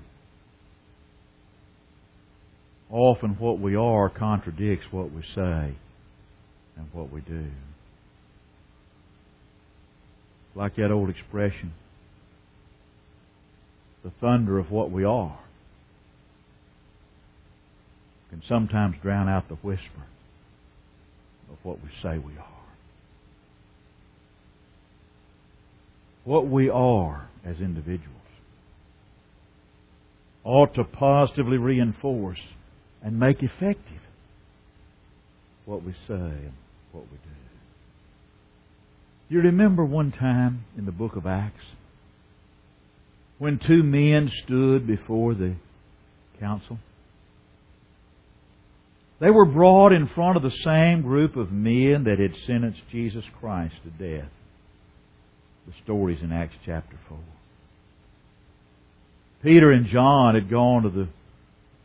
often 2.90 3.36
what 3.40 3.60
we 3.60 3.76
are 3.76 4.10
contradicts 4.10 4.86
what 4.90 5.12
we 5.12 5.22
say 5.36 5.76
and 6.78 6.88
what 6.94 7.12
we 7.12 7.20
do. 7.22 7.48
Like 10.56 10.78
that 10.78 10.92
old 10.92 11.10
expression, 11.10 11.74
the 14.04 14.12
thunder 14.22 14.58
of 14.58 14.72
what 14.72 14.90
we 14.90 15.04
are 15.04 15.38
can 18.30 18.42
sometimes 18.48 18.96
drown 19.02 19.30
out 19.30 19.48
the 19.48 19.56
whisper 19.56 20.06
of 21.50 21.58
what 21.64 21.78
we 21.82 21.90
say 22.04 22.18
we 22.18 22.38
are. 22.38 22.46
What 26.26 26.48
we 26.48 26.70
are 26.70 27.30
as 27.46 27.58
individuals 27.58 28.14
ought 30.44 30.76
to 30.76 30.84
positively 30.84 31.58
reinforce 31.58 32.40
and 33.02 33.20
make 33.20 33.42
effective 33.42 34.02
what 35.66 35.84
we 35.84 35.94
say 36.08 36.14
and 36.16 36.54
what 36.92 37.04
we 37.12 37.18
do. 37.18 37.38
You 39.30 39.42
remember 39.42 39.84
one 39.84 40.12
time 40.12 40.66
in 40.78 40.86
the 40.86 40.92
book 40.92 41.18
of 41.18 41.28
Acts 41.28 41.66
when 43.38 43.60
two 43.60 43.84
men 43.84 44.32
stood 44.46 44.88
before 44.88 45.34
the 45.34 45.56
council? 46.40 46.80
They 49.20 49.32
were 49.32 49.46
brought 49.46 49.94
in 49.94 50.08
front 50.10 50.38
of 50.38 50.44
the 50.44 50.56
same 50.64 51.02
group 51.02 51.36
of 51.36 51.52
men 51.52 52.04
that 52.04 52.20
had 52.20 52.34
sentenced 52.46 52.82
Jesus 52.92 53.24
Christ 53.40 53.74
to 53.84 53.90
death. 53.90 54.30
The 55.66 55.74
story's 55.84 56.22
in 56.22 56.32
Acts 56.32 56.56
chapter 56.66 56.98
4. 57.10 57.18
Peter 59.44 59.72
and 59.72 59.88
John 59.88 60.36
had 60.36 60.50
gone 60.50 60.84
to 60.84 60.90
the 60.90 61.08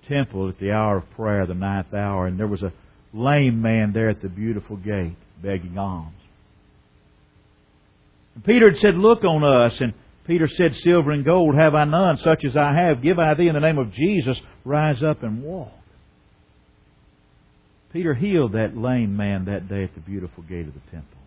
temple 0.08 0.48
at 0.48 0.58
the 0.58 0.72
hour 0.72 0.98
of 0.98 1.10
prayer, 1.12 1.46
the 1.46 1.54
ninth 1.54 1.94
hour, 1.94 2.26
and 2.26 2.38
there 2.38 2.46
was 2.46 2.62
a 2.62 2.72
lame 3.14 3.60
man 3.62 3.92
there 3.92 4.10
at 4.10 4.22
the 4.22 4.28
beautiful 4.28 4.76
gate 4.76 5.16
begging 5.42 5.76
alms. 5.78 6.14
And 8.34 8.44
Peter 8.44 8.70
had 8.70 8.80
said, 8.80 8.94
Look 8.96 9.24
on 9.24 9.44
us. 9.44 9.74
And 9.80 9.94
Peter 10.26 10.48
said, 10.56 10.74
Silver 10.84 11.10
and 11.10 11.24
gold 11.24 11.54
have 11.54 11.74
I 11.74 11.84
none, 11.84 12.18
such 12.18 12.44
as 12.44 12.56
I 12.56 12.74
have. 12.74 13.02
Give 13.02 13.18
I 13.18 13.34
thee 13.34 13.48
in 13.48 13.54
the 13.54 13.60
name 13.60 13.78
of 13.78 13.92
Jesus. 13.92 14.38
Rise 14.64 15.02
up 15.02 15.22
and 15.22 15.42
walk. 15.42 15.72
Peter 17.92 18.14
healed 18.14 18.52
that 18.52 18.76
lame 18.76 19.16
man 19.16 19.44
that 19.44 19.68
day 19.68 19.84
at 19.84 19.94
the 19.94 20.00
beautiful 20.00 20.42
gate 20.44 20.66
of 20.66 20.74
the 20.74 20.90
temple. 20.90 21.18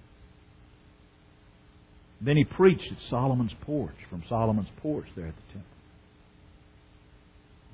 Then 2.21 2.37
he 2.37 2.43
preached 2.43 2.91
at 2.91 2.97
Solomon's 3.09 3.53
porch, 3.61 3.95
from 4.09 4.23
Solomon's 4.27 4.69
porch 4.81 5.05
there 5.15 5.27
at 5.27 5.35
the 5.35 5.53
temple. 5.53 5.69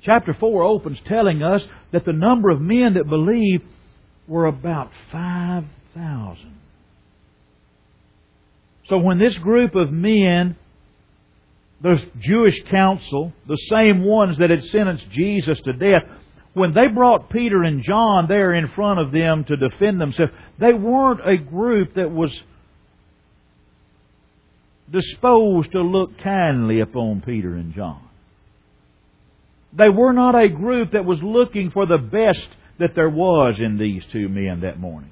Chapter 0.03 0.35
4 0.37 0.63
opens 0.63 0.97
telling 1.05 1.43
us 1.43 1.61
that 1.93 2.05
the 2.05 2.13
number 2.13 2.49
of 2.49 2.59
men 2.59 2.95
that 2.95 3.07
believed 3.07 3.63
were 4.27 4.47
about 4.47 4.91
5,000. 5.11 6.57
So 8.89 8.97
when 8.97 9.19
this 9.19 9.37
group 9.37 9.75
of 9.75 9.91
men, 9.91 10.57
the 11.81 11.97
Jewish 12.19 12.61
council, 12.69 13.31
the 13.47 13.59
same 13.69 14.03
ones 14.03 14.37
that 14.39 14.49
had 14.49 14.63
sentenced 14.65 15.09
Jesus 15.11 15.59
to 15.65 15.73
death, 15.73 16.03
when 16.53 16.73
they 16.73 16.87
brought 16.87 17.29
Peter 17.29 17.63
and 17.63 17.83
John 17.83 18.27
there 18.27 18.53
in 18.53 18.69
front 18.75 18.99
of 18.99 19.11
them 19.11 19.45
to 19.45 19.55
defend 19.55 20.01
themselves, 20.01 20.31
they 20.59 20.73
weren't 20.73 21.21
a 21.23 21.37
group 21.37 21.95
that 21.95 22.11
was 22.11 22.31
disposed 24.91 25.71
to 25.71 25.81
look 25.81 26.19
kindly 26.21 26.81
upon 26.81 27.21
Peter 27.21 27.55
and 27.55 27.73
John. 27.73 28.01
They 29.73 29.87
were 29.87 30.11
not 30.11 30.35
a 30.35 30.49
group 30.49 30.91
that 30.91 31.05
was 31.05 31.19
looking 31.23 31.71
for 31.71 31.85
the 31.85 31.97
best 31.97 32.47
that 32.79 32.95
there 32.95 33.09
was 33.09 33.55
in 33.59 33.77
these 33.77 34.03
two 34.11 34.27
men 34.27 34.61
that 34.61 34.79
morning. 34.79 35.11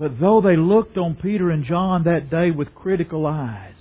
But 0.00 0.18
though 0.18 0.40
they 0.40 0.56
looked 0.56 0.96
on 0.96 1.14
Peter 1.14 1.50
and 1.50 1.64
John 1.64 2.04
that 2.04 2.30
day 2.30 2.50
with 2.50 2.74
critical 2.74 3.26
eyes, 3.26 3.74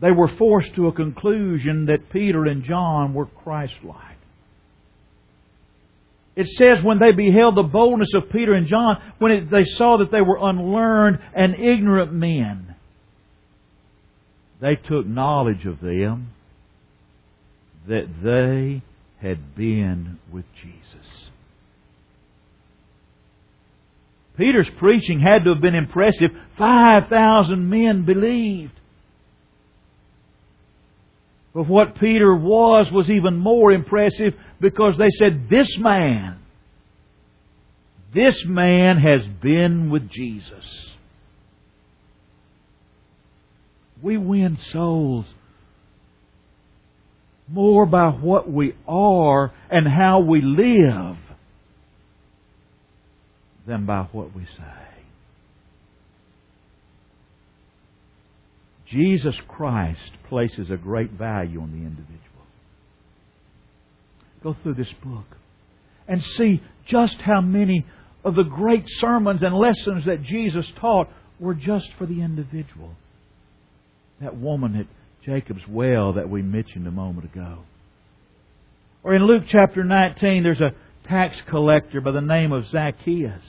they 0.00 0.10
were 0.12 0.28
forced 0.36 0.74
to 0.76 0.88
a 0.88 0.92
conclusion 0.92 1.86
that 1.86 2.10
Peter 2.10 2.44
and 2.44 2.64
John 2.64 3.14
were 3.14 3.26
Christ-like. 3.26 4.16
It 6.36 6.46
says 6.56 6.84
when 6.84 7.00
they 7.00 7.10
beheld 7.10 7.56
the 7.56 7.64
boldness 7.64 8.10
of 8.14 8.30
Peter 8.30 8.54
and 8.54 8.68
John, 8.68 9.02
when 9.18 9.32
it, 9.32 9.50
they 9.50 9.64
saw 9.76 9.96
that 9.96 10.12
they 10.12 10.20
were 10.20 10.38
unlearned 10.40 11.18
and 11.34 11.56
ignorant 11.56 12.12
men, 12.12 12.76
they 14.60 14.76
took 14.76 15.04
knowledge 15.04 15.66
of 15.66 15.80
them 15.80 16.28
that 17.88 18.06
they 18.22 18.82
had 19.20 19.56
been 19.56 20.20
with 20.32 20.44
Jesus. 20.62 21.28
Peter's 24.36 24.70
preaching 24.78 25.18
had 25.18 25.42
to 25.42 25.54
have 25.54 25.60
been 25.60 25.74
impressive. 25.74 26.30
5,000 26.56 27.68
men 27.68 28.04
believed. 28.04 28.72
But 31.58 31.66
what 31.66 31.98
Peter 31.98 32.36
was 32.36 32.86
was 32.92 33.10
even 33.10 33.36
more 33.36 33.72
impressive 33.72 34.32
because 34.60 34.94
they 34.96 35.08
said, 35.18 35.48
This 35.50 35.76
man, 35.76 36.38
this 38.14 38.44
man 38.44 38.96
has 38.98 39.22
been 39.42 39.90
with 39.90 40.08
Jesus. 40.08 40.64
We 44.00 44.18
win 44.18 44.56
souls 44.70 45.24
more 47.48 47.86
by 47.86 48.10
what 48.10 48.48
we 48.48 48.76
are 48.86 49.52
and 49.68 49.88
how 49.88 50.20
we 50.20 50.40
live 50.40 51.16
than 53.66 53.84
by 53.84 54.06
what 54.12 54.32
we 54.32 54.44
say. 54.44 54.97
Jesus 58.90 59.34
Christ 59.46 60.10
places 60.28 60.70
a 60.70 60.76
great 60.76 61.10
value 61.12 61.60
on 61.60 61.70
the 61.70 61.78
individual. 61.78 62.18
Go 64.42 64.56
through 64.62 64.74
this 64.74 64.92
book 65.04 65.26
and 66.06 66.22
see 66.36 66.62
just 66.86 67.16
how 67.16 67.40
many 67.40 67.84
of 68.24 68.34
the 68.34 68.44
great 68.44 68.84
sermons 68.98 69.42
and 69.42 69.54
lessons 69.54 70.06
that 70.06 70.22
Jesus 70.22 70.66
taught 70.80 71.08
were 71.38 71.54
just 71.54 71.88
for 71.98 72.06
the 72.06 72.22
individual. 72.22 72.90
That 74.20 74.36
woman 74.36 74.76
at 74.76 74.86
Jacob's 75.24 75.66
well 75.68 76.14
that 76.14 76.28
we 76.28 76.42
mentioned 76.42 76.86
a 76.86 76.90
moment 76.90 77.26
ago. 77.26 77.58
Or 79.04 79.14
in 79.14 79.26
Luke 79.26 79.44
chapter 79.48 79.84
19, 79.84 80.42
there's 80.42 80.60
a 80.60 80.74
tax 81.08 81.36
collector 81.48 82.00
by 82.00 82.10
the 82.12 82.20
name 82.20 82.52
of 82.52 82.68
Zacchaeus 82.70 83.42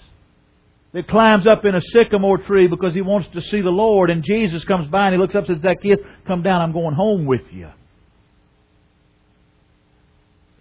that 0.93 1.07
climbs 1.07 1.45
up 1.45 1.65
in 1.65 1.75
a 1.75 1.81
sycamore 1.93 2.39
tree 2.39 2.67
because 2.67 2.93
he 2.93 3.01
wants 3.01 3.29
to 3.33 3.41
see 3.41 3.61
the 3.61 3.69
Lord. 3.69 4.09
And 4.09 4.23
Jesus 4.23 4.63
comes 4.63 4.87
by 4.89 5.05
and 5.05 5.13
he 5.13 5.19
looks 5.19 5.35
up 5.35 5.47
and 5.47 5.57
says, 5.57 5.63
Zacchaeus, 5.63 5.99
come 6.25 6.41
down, 6.41 6.61
I'm 6.61 6.71
going 6.71 6.95
home 6.95 7.25
with 7.25 7.43
you. 7.51 7.69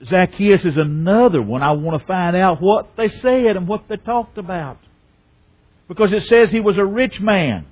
Zacchaeus 0.05 0.65
is 0.65 0.77
another 0.77 1.43
one. 1.43 1.63
I 1.63 1.73
want 1.73 2.01
to 2.01 2.07
find 2.07 2.37
out 2.37 2.61
what 2.61 2.97
they 2.97 3.09
said 3.09 3.57
and 3.57 3.67
what 3.67 3.89
they 3.89 3.97
talked 3.97 4.39
about. 4.39 4.79
Because 5.89 6.11
it 6.13 6.25
says 6.29 6.51
he 6.51 6.61
was 6.61 6.77
a 6.77 6.85
rich 6.85 7.19
man. 7.21 7.67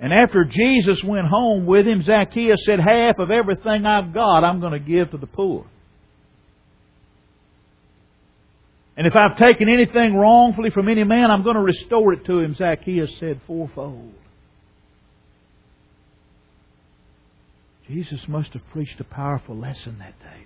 And 0.00 0.12
after 0.12 0.44
Jesus 0.44 1.02
went 1.04 1.28
home 1.28 1.66
with 1.66 1.86
him, 1.86 2.02
Zacchaeus 2.02 2.60
said, 2.64 2.80
Half 2.80 3.18
of 3.18 3.30
everything 3.30 3.86
I've 3.86 4.12
got, 4.12 4.44
I'm 4.44 4.60
going 4.60 4.72
to 4.72 4.78
give 4.78 5.10
to 5.12 5.18
the 5.18 5.26
poor. 5.26 5.66
And 9.00 9.06
if 9.06 9.16
I've 9.16 9.38
taken 9.38 9.70
anything 9.70 10.14
wrongfully 10.14 10.68
from 10.68 10.86
any 10.86 11.04
man, 11.04 11.30
I'm 11.30 11.42
going 11.42 11.54
to 11.56 11.62
restore 11.62 12.12
it 12.12 12.26
to 12.26 12.40
him, 12.40 12.54
Zacchaeus 12.54 13.10
said 13.18 13.40
fourfold. 13.46 14.12
Jesus 17.88 18.20
must 18.28 18.52
have 18.52 18.60
preached 18.74 19.00
a 19.00 19.04
powerful 19.04 19.56
lesson 19.56 19.96
that 20.00 20.20
day. 20.20 20.44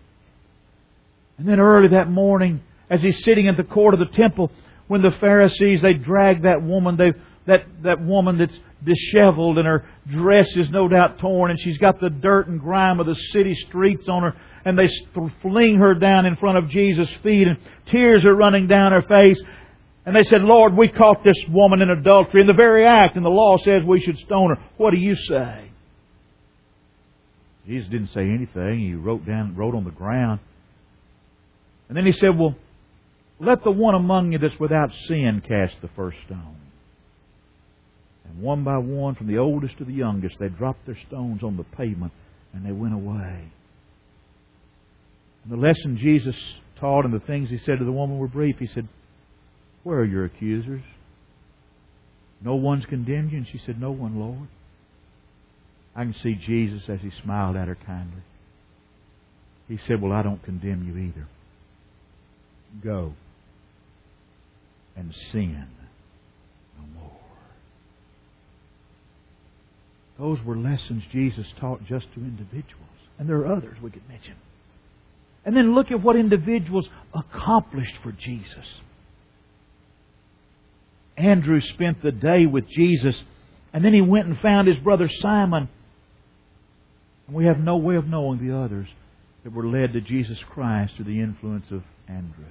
And 1.37 1.49
then 1.49 1.59
early 1.59 1.88
that 1.88 2.09
morning, 2.09 2.62
as 2.88 3.03
he's 3.03 3.25
sitting 3.25 3.47
in 3.47 3.57
the 3.57 3.64
court 3.64 3.93
of 3.93 3.99
the 3.99 4.17
temple, 4.17 4.53
when 4.87 5.03
the 5.03 5.11
Pharisees, 5.19 5.83
they 5.83 5.95
drag 5.95 6.43
that 6.43 6.62
woman, 6.62 6.97
they, 6.97 7.12
that, 7.47 7.64
that 7.83 8.01
woman 8.01 8.38
that's 8.38 8.57
disheveled 8.85 9.59
and 9.59 9.67
her 9.67 9.85
dress 10.09 10.47
is 10.55 10.71
no 10.71 10.87
doubt 10.87 11.19
torn 11.19 11.51
and 11.51 11.59
she's 11.59 11.79
got 11.79 11.99
the 11.99 12.09
dirt 12.09 12.47
and 12.47 12.61
grime 12.61 13.01
of 13.01 13.07
the 13.07 13.17
city 13.33 13.57
streets 13.67 14.09
on 14.09 14.23
her 14.23 14.37
and 14.64 14.79
they 14.79 14.88
fling 15.42 15.77
her 15.77 15.94
down 15.94 16.27
in 16.27 16.37
front 16.37 16.59
of 16.59 16.70
Jesus' 16.70 17.11
feet 17.22 17.46
and 17.46 17.59
tears 17.90 18.24
are 18.24 18.35
running 18.35 18.66
down 18.66 18.92
her 18.92 19.03
face. 19.03 19.40
And 20.07 20.14
they 20.14 20.24
said, 20.24 20.42
Lord, 20.42 20.77
we 20.77 20.88
caught 20.88 21.24
this 21.24 21.37
woman 21.50 21.83
in 21.83 21.90
adultery 21.90 22.40
in 22.40 22.46
the 22.46 22.53
very 22.53 22.87
act 22.87 23.16
and 23.16 23.24
the 23.24 23.31
law 23.31 23.57
says 23.59 23.83
we 23.87 24.00
should 24.00 24.18
stone 24.18 24.50
her. 24.50 24.62
What 24.77 24.90
do 24.90 24.98
you 24.98 25.16
say? 25.16 25.70
Jesus 27.66 27.88
didn't 27.90 28.12
say 28.12 28.22
anything. 28.22 28.81
He 28.81 28.94
wrote 28.94 29.27
down, 29.27 29.57
wrote 29.57 29.74
on 29.74 29.85
the 29.85 29.90
ground. 29.90 30.40
And 31.88 31.96
then 31.96 32.07
he 32.07 32.12
said, 32.12 32.38
well, 32.38 32.55
let 33.40 33.64
the 33.64 33.70
one 33.70 33.94
among 33.94 34.33
you 34.33 34.38
that's 34.38 34.59
without 34.61 34.90
sin 35.09 35.42
cast 35.46 35.74
the 35.83 35.88
first 35.96 36.18
stone. 36.27 36.57
And 38.27 38.40
one 38.40 38.64
by 38.64 38.79
one, 38.79 39.14
from 39.14 39.27
the 39.27 39.38
oldest 39.38 39.79
to 39.79 39.85
the 39.85 39.92
youngest, 39.92 40.37
they 40.38 40.48
dropped 40.48 40.87
their 40.87 40.98
stones 41.07 41.42
on 41.42 41.57
the 41.57 41.64
pavement 41.64 42.12
and 42.53 42.64
they 42.64 42.72
went 42.72 42.94
away. 42.94 43.50
And 45.45 45.53
the 45.53 45.57
lesson 45.57 45.99
Jesus 46.01 46.37
taught 46.81 47.05
and 47.05 47.15
the 47.15 47.21
things 47.21 47.51
he 47.51 47.59
said 47.59 47.79
to 47.79 47.85
the 47.85 47.93
woman 47.93 48.19
were 48.19 48.29
brief. 48.29 48.57
He 48.59 48.67
said, 48.67 48.89
Where 49.83 49.99
are 49.99 50.05
your 50.05 50.25
accusers? 50.25 50.83
No 52.43 52.57
one's 52.57 52.87
condemned 52.87 53.33
you? 53.33 53.39
And 53.39 53.47
she 53.51 53.61
said, 53.65 53.81
No 53.81 53.91
one, 53.91 54.19
Lord. 54.19 54.49
I 55.95 56.03
can 56.03 56.15
see 56.23 56.35
Jesus 56.35 56.83
as 56.89 57.01
he 57.01 57.11
smiled 57.23 57.57
at 57.57 57.69
her 57.69 57.79
kindly. 57.87 58.23
He 59.69 59.79
said, 59.87 60.01
Well, 60.01 60.13
I 60.13 60.23
don't 60.23 60.43
condemn 60.43 60.85
you 60.87 60.97
either. 60.99 61.29
Go 62.83 63.15
and 64.97 65.15
sin 65.33 65.67
no 66.79 67.01
more. 67.01 67.11
Those 70.19 70.45
were 70.45 70.57
lessons 70.57 71.03
Jesus 71.13 71.47
taught 71.61 71.85
just 71.87 72.07
to 72.15 72.21
individuals. 72.21 72.89
And 73.19 73.29
there 73.29 73.39
are 73.39 73.53
others 73.53 73.77
we 73.83 73.91
could 73.91 74.09
mention. 74.09 74.35
And 75.45 75.57
then 75.57 75.75
look 75.75 75.91
at 75.91 76.03
what 76.03 76.17
individuals 76.17 76.89
accomplished 77.15 77.95
for 78.03 78.13
Jesus. 78.13 78.67
Andrew 81.17 81.61
spent 81.61 82.03
the 82.03 82.13
day 82.13 82.47
with 82.47 82.69
Jesus, 82.69 83.15
and 83.73 83.85
then 83.85 83.93
he 83.93 84.01
went 84.01 84.27
and 84.27 84.39
found 84.41 84.69
his 84.69 84.79
brother 84.79 85.09
Simon. 85.21 85.69
And 87.27 87.37
we 87.37 87.47
have 87.47 87.59
no 87.59 87.77
way 87.77 87.97
of 87.97 88.07
knowing 88.07 88.47
the 88.47 88.57
others 88.57 88.89
that 89.45 89.53
were 89.53 89.67
led 89.67 89.93
to 89.93 90.01
Jesus 90.01 90.39
Christ 90.51 90.95
through 90.97 91.05
the 91.05 91.21
influence 91.21 91.67
of 91.71 91.83
Andrew. 92.09 92.45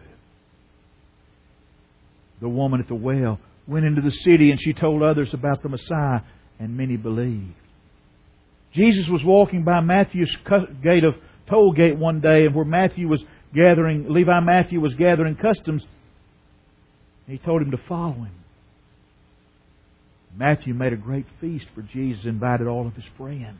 The 2.42 2.50
woman 2.50 2.80
at 2.80 2.88
the 2.88 2.96
well 2.96 3.40
went 3.68 3.86
into 3.86 4.02
the 4.02 4.12
city 4.12 4.52
and 4.52 4.60
she 4.62 4.74
told 4.74 5.02
others 5.02 5.30
about 5.34 5.64
the 5.64 5.70
Messiah, 5.70 6.22
and 6.60 6.78
many 6.78 6.98
believed. 6.98 7.56
Jesus 8.74 9.08
was 9.10 9.24
walking 9.24 9.64
by 9.64 9.82
Matthew's 9.82 10.36
gate 10.84 11.04
of 11.04 11.16
toll 11.50 11.72
gate 11.72 11.98
one 11.98 12.22
day, 12.22 12.46
and 12.46 12.56
where 12.56 12.66
Matthew 12.66 13.08
was 13.08 13.22
gathering, 13.54 14.08
Levi 14.10 14.40
Matthew 14.40 14.80
was 14.80 14.94
gathering 14.96 15.36
customs. 15.36 15.84
He 17.28 17.38
told 17.38 17.62
him 17.62 17.72
to 17.72 17.80
follow 17.88 18.14
him. 18.14 18.44
Matthew 20.36 20.74
made 20.74 20.94
a 20.94 20.98
great 20.98 21.26
feast 21.40 21.66
for 21.76 21.82
Jesus, 21.82 22.26
invited 22.26 22.68
all 22.68 22.88
of 22.88 22.96
his 22.96 23.06
friends. 23.18 23.60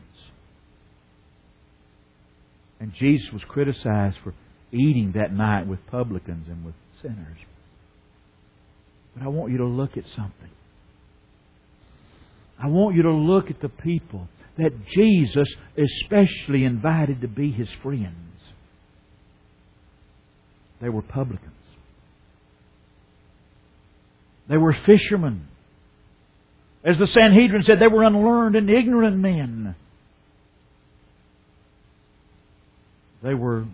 And 2.80 2.92
Jesus 2.98 3.32
was 3.32 3.42
criticized 3.48 4.16
for 4.24 4.34
eating 4.72 5.12
that 5.14 5.32
night 5.32 5.66
with 5.66 5.86
publicans 5.86 6.48
and 6.48 6.64
with 6.64 6.74
sinners. 7.00 7.38
But 9.14 9.24
I 9.24 9.28
want 9.28 9.52
you 9.52 9.58
to 9.58 9.66
look 9.66 9.96
at 9.96 10.04
something. 10.16 10.50
I 12.60 12.66
want 12.66 12.96
you 12.96 13.02
to 13.02 13.12
look 13.12 13.50
at 13.50 13.60
the 13.60 13.68
people 13.68 14.28
that 14.58 14.86
Jesus 14.86 15.48
especially 15.76 16.64
invited 16.64 17.22
to 17.22 17.28
be 17.28 17.50
his 17.50 17.68
friends. 17.82 18.14
They 20.80 20.88
were 20.88 21.02
publicans. 21.02 21.50
They 24.48 24.56
were 24.56 24.76
fishermen. 24.86 25.48
As 26.84 26.98
the 26.98 27.06
Sanhedrin 27.06 27.62
said, 27.62 27.80
they 27.80 27.88
were 27.88 28.04
unlearned 28.04 28.56
and 28.56 28.68
ignorant 28.68 29.16
men. 29.16 29.74
They 33.22 33.34
were 33.34 33.64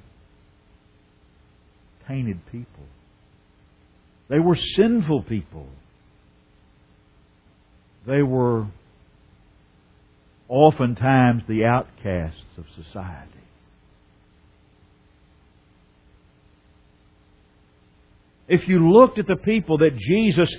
tainted 2.06 2.40
people. 2.52 2.84
They 4.28 4.38
were 4.38 4.56
sinful 4.56 5.24
people. 5.24 5.66
They 8.06 8.22
were 8.22 8.66
oftentimes 10.50 11.44
the 11.48 11.64
outcasts 11.64 12.58
of 12.58 12.64
society. 12.74 13.30
If 18.48 18.66
you 18.66 18.90
looked 18.90 19.20
at 19.20 19.28
the 19.28 19.36
people 19.36 19.78
that 19.78 19.96
Jesus 19.96 20.52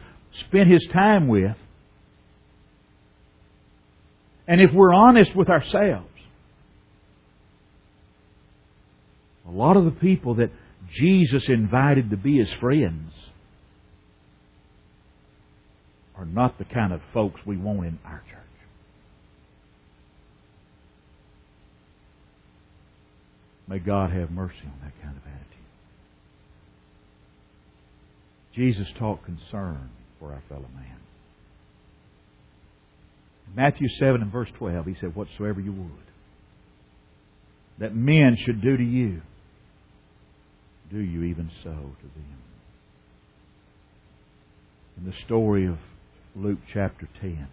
spent 0.47 0.71
his 0.71 0.87
time 0.93 1.27
with, 1.27 1.57
and 4.47 4.61
if 4.61 4.71
we're 4.73 4.93
honest 4.93 5.35
with 5.35 5.49
ourselves, 5.49 6.07
a 9.45 9.51
lot 9.51 9.75
of 9.75 9.83
the 9.83 9.91
people 9.91 10.35
that 10.35 10.51
Jesus 10.97 11.43
invited 11.49 12.11
to 12.11 12.17
be 12.17 12.37
his 12.37 12.49
friends 12.61 13.11
are 16.15 16.25
not 16.25 16.57
the 16.57 16.65
kind 16.65 16.93
of 16.93 17.01
folks 17.13 17.41
we 17.45 17.57
want 17.57 17.85
in 17.85 17.99
our 18.05 18.23
church. 18.29 18.40
May 23.71 23.79
God 23.79 24.11
have 24.11 24.29
mercy 24.31 24.65
on 24.65 24.73
that 24.83 24.91
kind 25.01 25.15
of 25.15 25.23
attitude. 25.23 25.47
Jesus 28.53 28.87
taught 28.99 29.23
concern 29.23 29.89
for 30.19 30.33
our 30.33 30.43
fellow 30.49 30.67
man. 30.75 30.97
In 33.47 33.55
Matthew 33.55 33.87
7 33.97 34.23
and 34.23 34.29
verse 34.29 34.49
12, 34.57 34.87
he 34.87 34.95
said, 34.99 35.15
Whatsoever 35.15 35.61
you 35.61 35.71
would 35.71 35.89
that 37.79 37.95
men 37.95 38.35
should 38.45 38.61
do 38.61 38.75
to 38.75 38.83
you, 38.83 39.21
do 40.91 40.99
you 40.99 41.23
even 41.23 41.49
so 41.63 41.69
to 41.69 41.73
them. 41.73 42.41
In 44.97 45.05
the 45.05 45.15
story 45.25 45.65
of 45.65 45.77
Luke 46.35 46.59
chapter 46.73 47.07
10, 47.21 47.47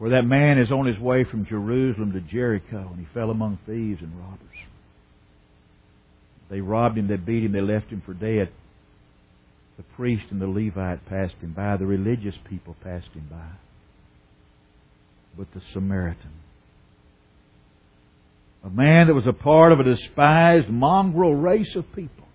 where 0.00 0.10
that 0.10 0.26
man 0.26 0.58
is 0.58 0.72
on 0.72 0.86
his 0.86 0.98
way 0.98 1.24
from 1.24 1.44
Jerusalem 1.44 2.12
to 2.14 2.20
Jericho 2.20 2.88
and 2.90 2.98
he 2.98 3.06
fell 3.12 3.30
among 3.30 3.58
thieves 3.66 4.00
and 4.00 4.18
robbers. 4.18 4.38
They 6.50 6.60
robbed 6.60 6.98
him, 6.98 7.06
they 7.06 7.16
beat 7.16 7.44
him, 7.44 7.52
they 7.52 7.60
left 7.60 7.90
him 7.90 8.02
for 8.04 8.14
dead. 8.14 8.50
The 9.76 9.82
priest 9.94 10.24
and 10.30 10.40
the 10.40 10.46
Levite 10.46 11.06
passed 11.06 11.36
him 11.40 11.52
by, 11.52 11.76
the 11.76 11.86
religious 11.86 12.34
people 12.48 12.74
passed 12.82 13.10
him 13.14 13.28
by 13.30 13.50
but 15.36 15.46
the 15.54 15.60
Samaritan. 15.72 16.32
A 18.64 18.70
man 18.70 19.06
that 19.06 19.14
was 19.14 19.26
a 19.26 19.32
part 19.32 19.72
of 19.72 19.80
a 19.80 19.84
despised 19.84 20.68
mongrel 20.68 21.34
race 21.34 21.74
of 21.76 21.84
people 21.94 22.26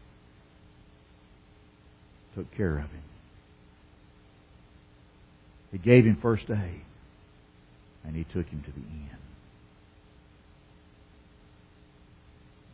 took 2.35 2.51
care 2.55 2.77
of 2.77 2.89
him. 2.89 3.03
He 5.71 5.77
gave 5.77 6.05
him 6.05 6.17
first 6.21 6.45
aid, 6.49 6.84
and 8.05 8.15
he 8.15 8.23
took 8.23 8.47
him 8.47 8.61
to 8.65 8.71
the 8.71 8.87
end. 8.87 9.09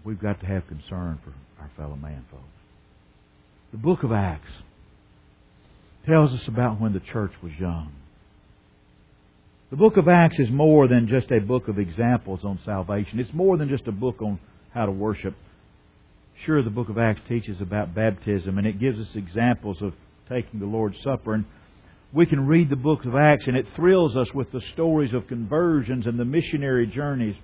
We've 0.03 0.19
got 0.19 0.39
to 0.39 0.45
have 0.45 0.67
concern 0.67 1.19
for 1.23 1.33
our 1.61 1.69
fellow 1.77 1.95
man, 1.95 2.25
folks. 2.31 2.43
The 3.71 3.77
book 3.77 4.03
of 4.03 4.11
Acts 4.11 4.51
tells 6.05 6.31
us 6.31 6.47
about 6.47 6.81
when 6.81 6.93
the 6.93 6.99
church 6.99 7.31
was 7.43 7.51
young. 7.59 7.91
The 9.69 9.77
book 9.77 9.95
of 9.95 10.07
Acts 10.07 10.39
is 10.39 10.49
more 10.49 10.87
than 10.87 11.07
just 11.07 11.31
a 11.31 11.39
book 11.39 11.67
of 11.67 11.79
examples 11.79 12.41
on 12.43 12.59
salvation. 12.65 13.19
It's 13.19 13.33
more 13.33 13.57
than 13.57 13.69
just 13.69 13.87
a 13.87 13.91
book 13.91 14.21
on 14.21 14.39
how 14.73 14.85
to 14.85 14.91
worship. 14.91 15.35
Sure, 16.45 16.61
the 16.61 16.69
book 16.69 16.89
of 16.89 16.97
Acts 16.97 17.21
teaches 17.29 17.61
about 17.61 17.95
baptism 17.95 18.57
and 18.57 18.67
it 18.67 18.79
gives 18.79 18.99
us 18.99 19.07
examples 19.15 19.81
of 19.81 19.93
taking 20.27 20.59
the 20.59 20.65
Lord's 20.65 21.01
Supper. 21.03 21.35
And 21.35 21.45
we 22.13 22.25
can 22.25 22.45
read 22.45 22.69
the 22.69 22.75
book 22.75 23.05
of 23.05 23.15
Acts 23.15 23.47
and 23.47 23.55
it 23.55 23.65
thrills 23.75 24.15
us 24.17 24.27
with 24.33 24.51
the 24.51 24.61
stories 24.73 25.13
of 25.13 25.27
conversions 25.27 26.05
and 26.05 26.19
the 26.19 26.25
missionary 26.25 26.87
journeys. 26.87 27.35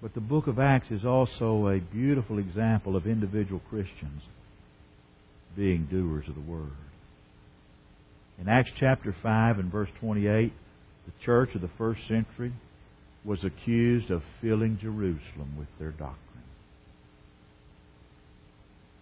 But 0.00 0.14
the 0.14 0.20
book 0.20 0.46
of 0.46 0.60
Acts 0.60 0.90
is 0.90 1.04
also 1.04 1.68
a 1.68 1.80
beautiful 1.80 2.38
example 2.38 2.94
of 2.94 3.06
individual 3.06 3.60
Christians 3.68 4.22
being 5.56 5.88
doers 5.90 6.26
of 6.28 6.36
the 6.36 6.40
Word. 6.40 6.70
In 8.40 8.48
Acts 8.48 8.70
chapter 8.78 9.14
5 9.20 9.58
and 9.58 9.72
verse 9.72 9.88
28, 10.00 10.52
the 11.06 11.24
church 11.24 11.50
of 11.56 11.60
the 11.60 11.70
first 11.76 12.00
century 12.06 12.52
was 13.24 13.40
accused 13.42 14.12
of 14.12 14.22
filling 14.40 14.78
Jerusalem 14.80 15.56
with 15.58 15.66
their 15.80 15.90
doctrine. 15.90 16.27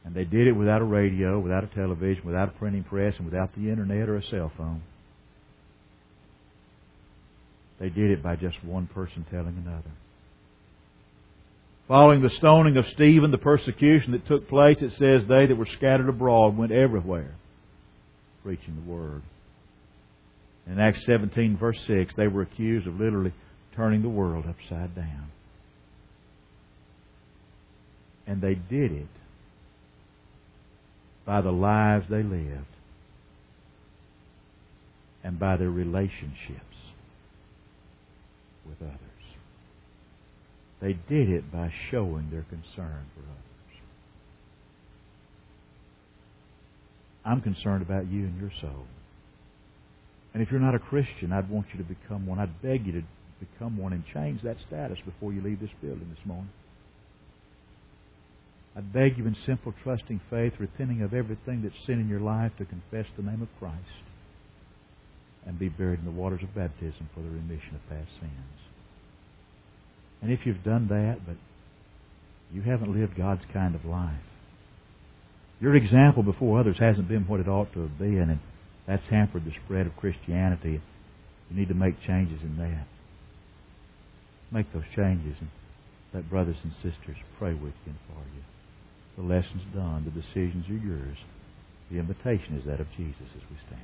And 0.07 0.15
they 0.15 0.25
did 0.25 0.47
it 0.47 0.53
without 0.53 0.81
a 0.81 0.85
radio, 0.85 1.41
without 1.41 1.65
a 1.65 1.67
television, 1.67 2.25
without 2.25 2.49
a 2.49 2.53
printing 2.53 2.85
press, 2.85 3.15
and 3.17 3.27
without 3.27 3.51
the 3.57 3.69
internet 3.69 4.09
or 4.09 4.17
a 4.17 4.23
cell 4.23 4.53
phone. 4.57 4.81
They 7.81 7.89
did 7.89 8.13
it 8.13 8.23
by 8.23 8.37
just 8.37 8.63
one 8.65 8.87
person 8.87 9.27
telling 9.31 9.63
another. 9.67 9.91
Following 11.89 12.23
the 12.23 12.31
stoning 12.39 12.77
of 12.77 12.85
Stephen, 12.95 13.33
the 13.33 13.39
persecution 13.39 14.13
that 14.13 14.27
took 14.27 14.49
place, 14.49 14.77
it 14.81 14.93
says 14.93 15.29
they 15.29 15.47
that 15.47 15.57
were 15.57 15.69
scattered 15.77 16.09
abroad 16.09 16.57
went 16.57 16.73
everywhere 16.73 17.35
preaching 18.45 18.77
the 18.77 18.91
Word. 18.91 19.23
In 20.69 20.79
Acts 20.79 21.05
17, 21.05 21.57
verse 21.59 21.79
6, 21.89 22.15
they 22.17 22.29
were 22.29 22.43
accused 22.43 22.87
of 22.87 23.01
literally 23.01 23.33
turning 23.75 24.03
the 24.03 24.09
world 24.09 24.45
upside 24.49 24.95
down. 24.95 25.33
And 28.25 28.41
they 28.41 28.55
did 28.55 28.93
it 28.93 29.09
by 31.27 31.41
the 31.41 31.51
lives 31.51 32.07
they 32.09 32.23
lived 32.23 32.65
and 35.25 35.39
by 35.39 35.57
their 35.57 35.71
relationships 35.71 36.77
with 38.65 38.81
others. 38.81 39.01
They 40.81 40.93
did 40.93 41.29
it 41.29 41.53
by 41.53 41.73
showing 41.91 42.31
their 42.31 42.43
concern 42.43 43.07
for 43.15 43.23
others. 43.23 43.81
I'm 47.25 47.41
concerned 47.41 47.83
about 47.83 48.07
you 48.07 48.21
and 48.27 48.41
your 48.41 48.53
soul. 48.61 48.87
And 50.33 50.43
if 50.43 50.51
you're 50.53 50.61
not 50.61 50.77
a 50.77 50.79
Christian, 50.79 51.33
I'd 51.33 51.51
want 51.51 51.67
you 51.73 51.83
to 51.83 51.89
become 51.89 52.27
one. 52.27 52.39
I'd 52.39 52.63
beg 52.63 52.87
you 52.87 52.93
to 52.93 53.03
become 53.41 53.79
one 53.79 53.93
and 53.93 54.05
change 54.15 54.43
that 54.43 54.59
status 54.69 54.99
before 55.05 55.33
you 55.33 55.41
leave 55.41 55.61
this 55.61 55.71
building 55.83 56.09
this 56.15 56.25
morning. 56.25 56.51
I'd 58.77 58.93
beg 58.93 59.17
you 59.17 59.27
in 59.27 59.37
simple, 59.47 59.73
trusting 59.83 60.21
faith, 60.29 60.53
repenting 60.59 61.01
of 61.01 61.15
everything 61.15 61.63
that's 61.63 61.87
sin 61.87 61.99
in 61.99 62.09
your 62.09 62.21
life, 62.21 62.53
to 62.59 62.67
confess 62.67 63.07
the 63.17 63.23
name 63.23 63.41
of 63.41 63.49
Christ 63.59 64.05
and 65.47 65.59
be 65.59 65.69
buried 65.69 66.01
in 66.01 66.05
the 66.05 66.11
waters 66.11 66.43
of 66.43 66.55
baptism 66.55 67.09
for 67.15 67.21
the 67.21 67.31
remission 67.31 67.75
of 67.75 67.89
past 67.89 68.11
sins. 68.21 68.61
And 70.21 70.31
if 70.31 70.45
you've 70.45 70.65
done 70.65 70.89
that, 70.89 71.25
but 71.25 71.37
you 72.53 72.63
haven't 72.63 72.99
lived 72.99 73.17
God's 73.17 73.45
kind 73.53 73.75
of 73.75 73.85
life, 73.85 74.13
your 75.61 75.75
example 75.75 76.23
before 76.23 76.61
others 76.61 76.77
hasn't 76.79 77.09
been 77.09 77.27
what 77.27 77.41
it 77.41 77.49
ought 77.49 77.73
to 77.73 77.81
have 77.81 77.99
been, 77.99 78.29
and 78.29 78.41
that's 78.87 79.07
hampered 79.07 79.45
the 79.47 79.53
spread 79.65 79.87
of 79.87 79.97
Christianity. 79.97 80.83
You 81.49 81.57
need 81.57 81.69
to 81.69 81.75
make 81.75 82.03
changes 82.03 82.43
in 82.43 82.59
that. 82.59 82.87
Make 84.53 84.73
those 84.73 84.85
changes 84.95 85.37
and 85.41 85.49
let 86.13 86.29
brothers 86.29 86.57
and 86.63 86.73
sisters 86.75 87.17
pray 87.39 87.55
with 87.55 87.75
you 87.87 87.93
and 87.93 87.99
for 88.09 88.21
you. 88.35 88.43
The 89.17 89.23
lesson's 89.23 89.65
done. 89.75 90.05
The 90.05 90.21
decisions 90.21 90.69
are 90.69 90.87
yours. 90.87 91.17
The 91.91 91.99
invitation 91.99 92.59
is 92.59 92.67
that 92.67 92.81
of 92.81 92.89
Jesus 92.97 93.29
as 93.35 93.43
we 93.51 93.57
stand 93.67 93.83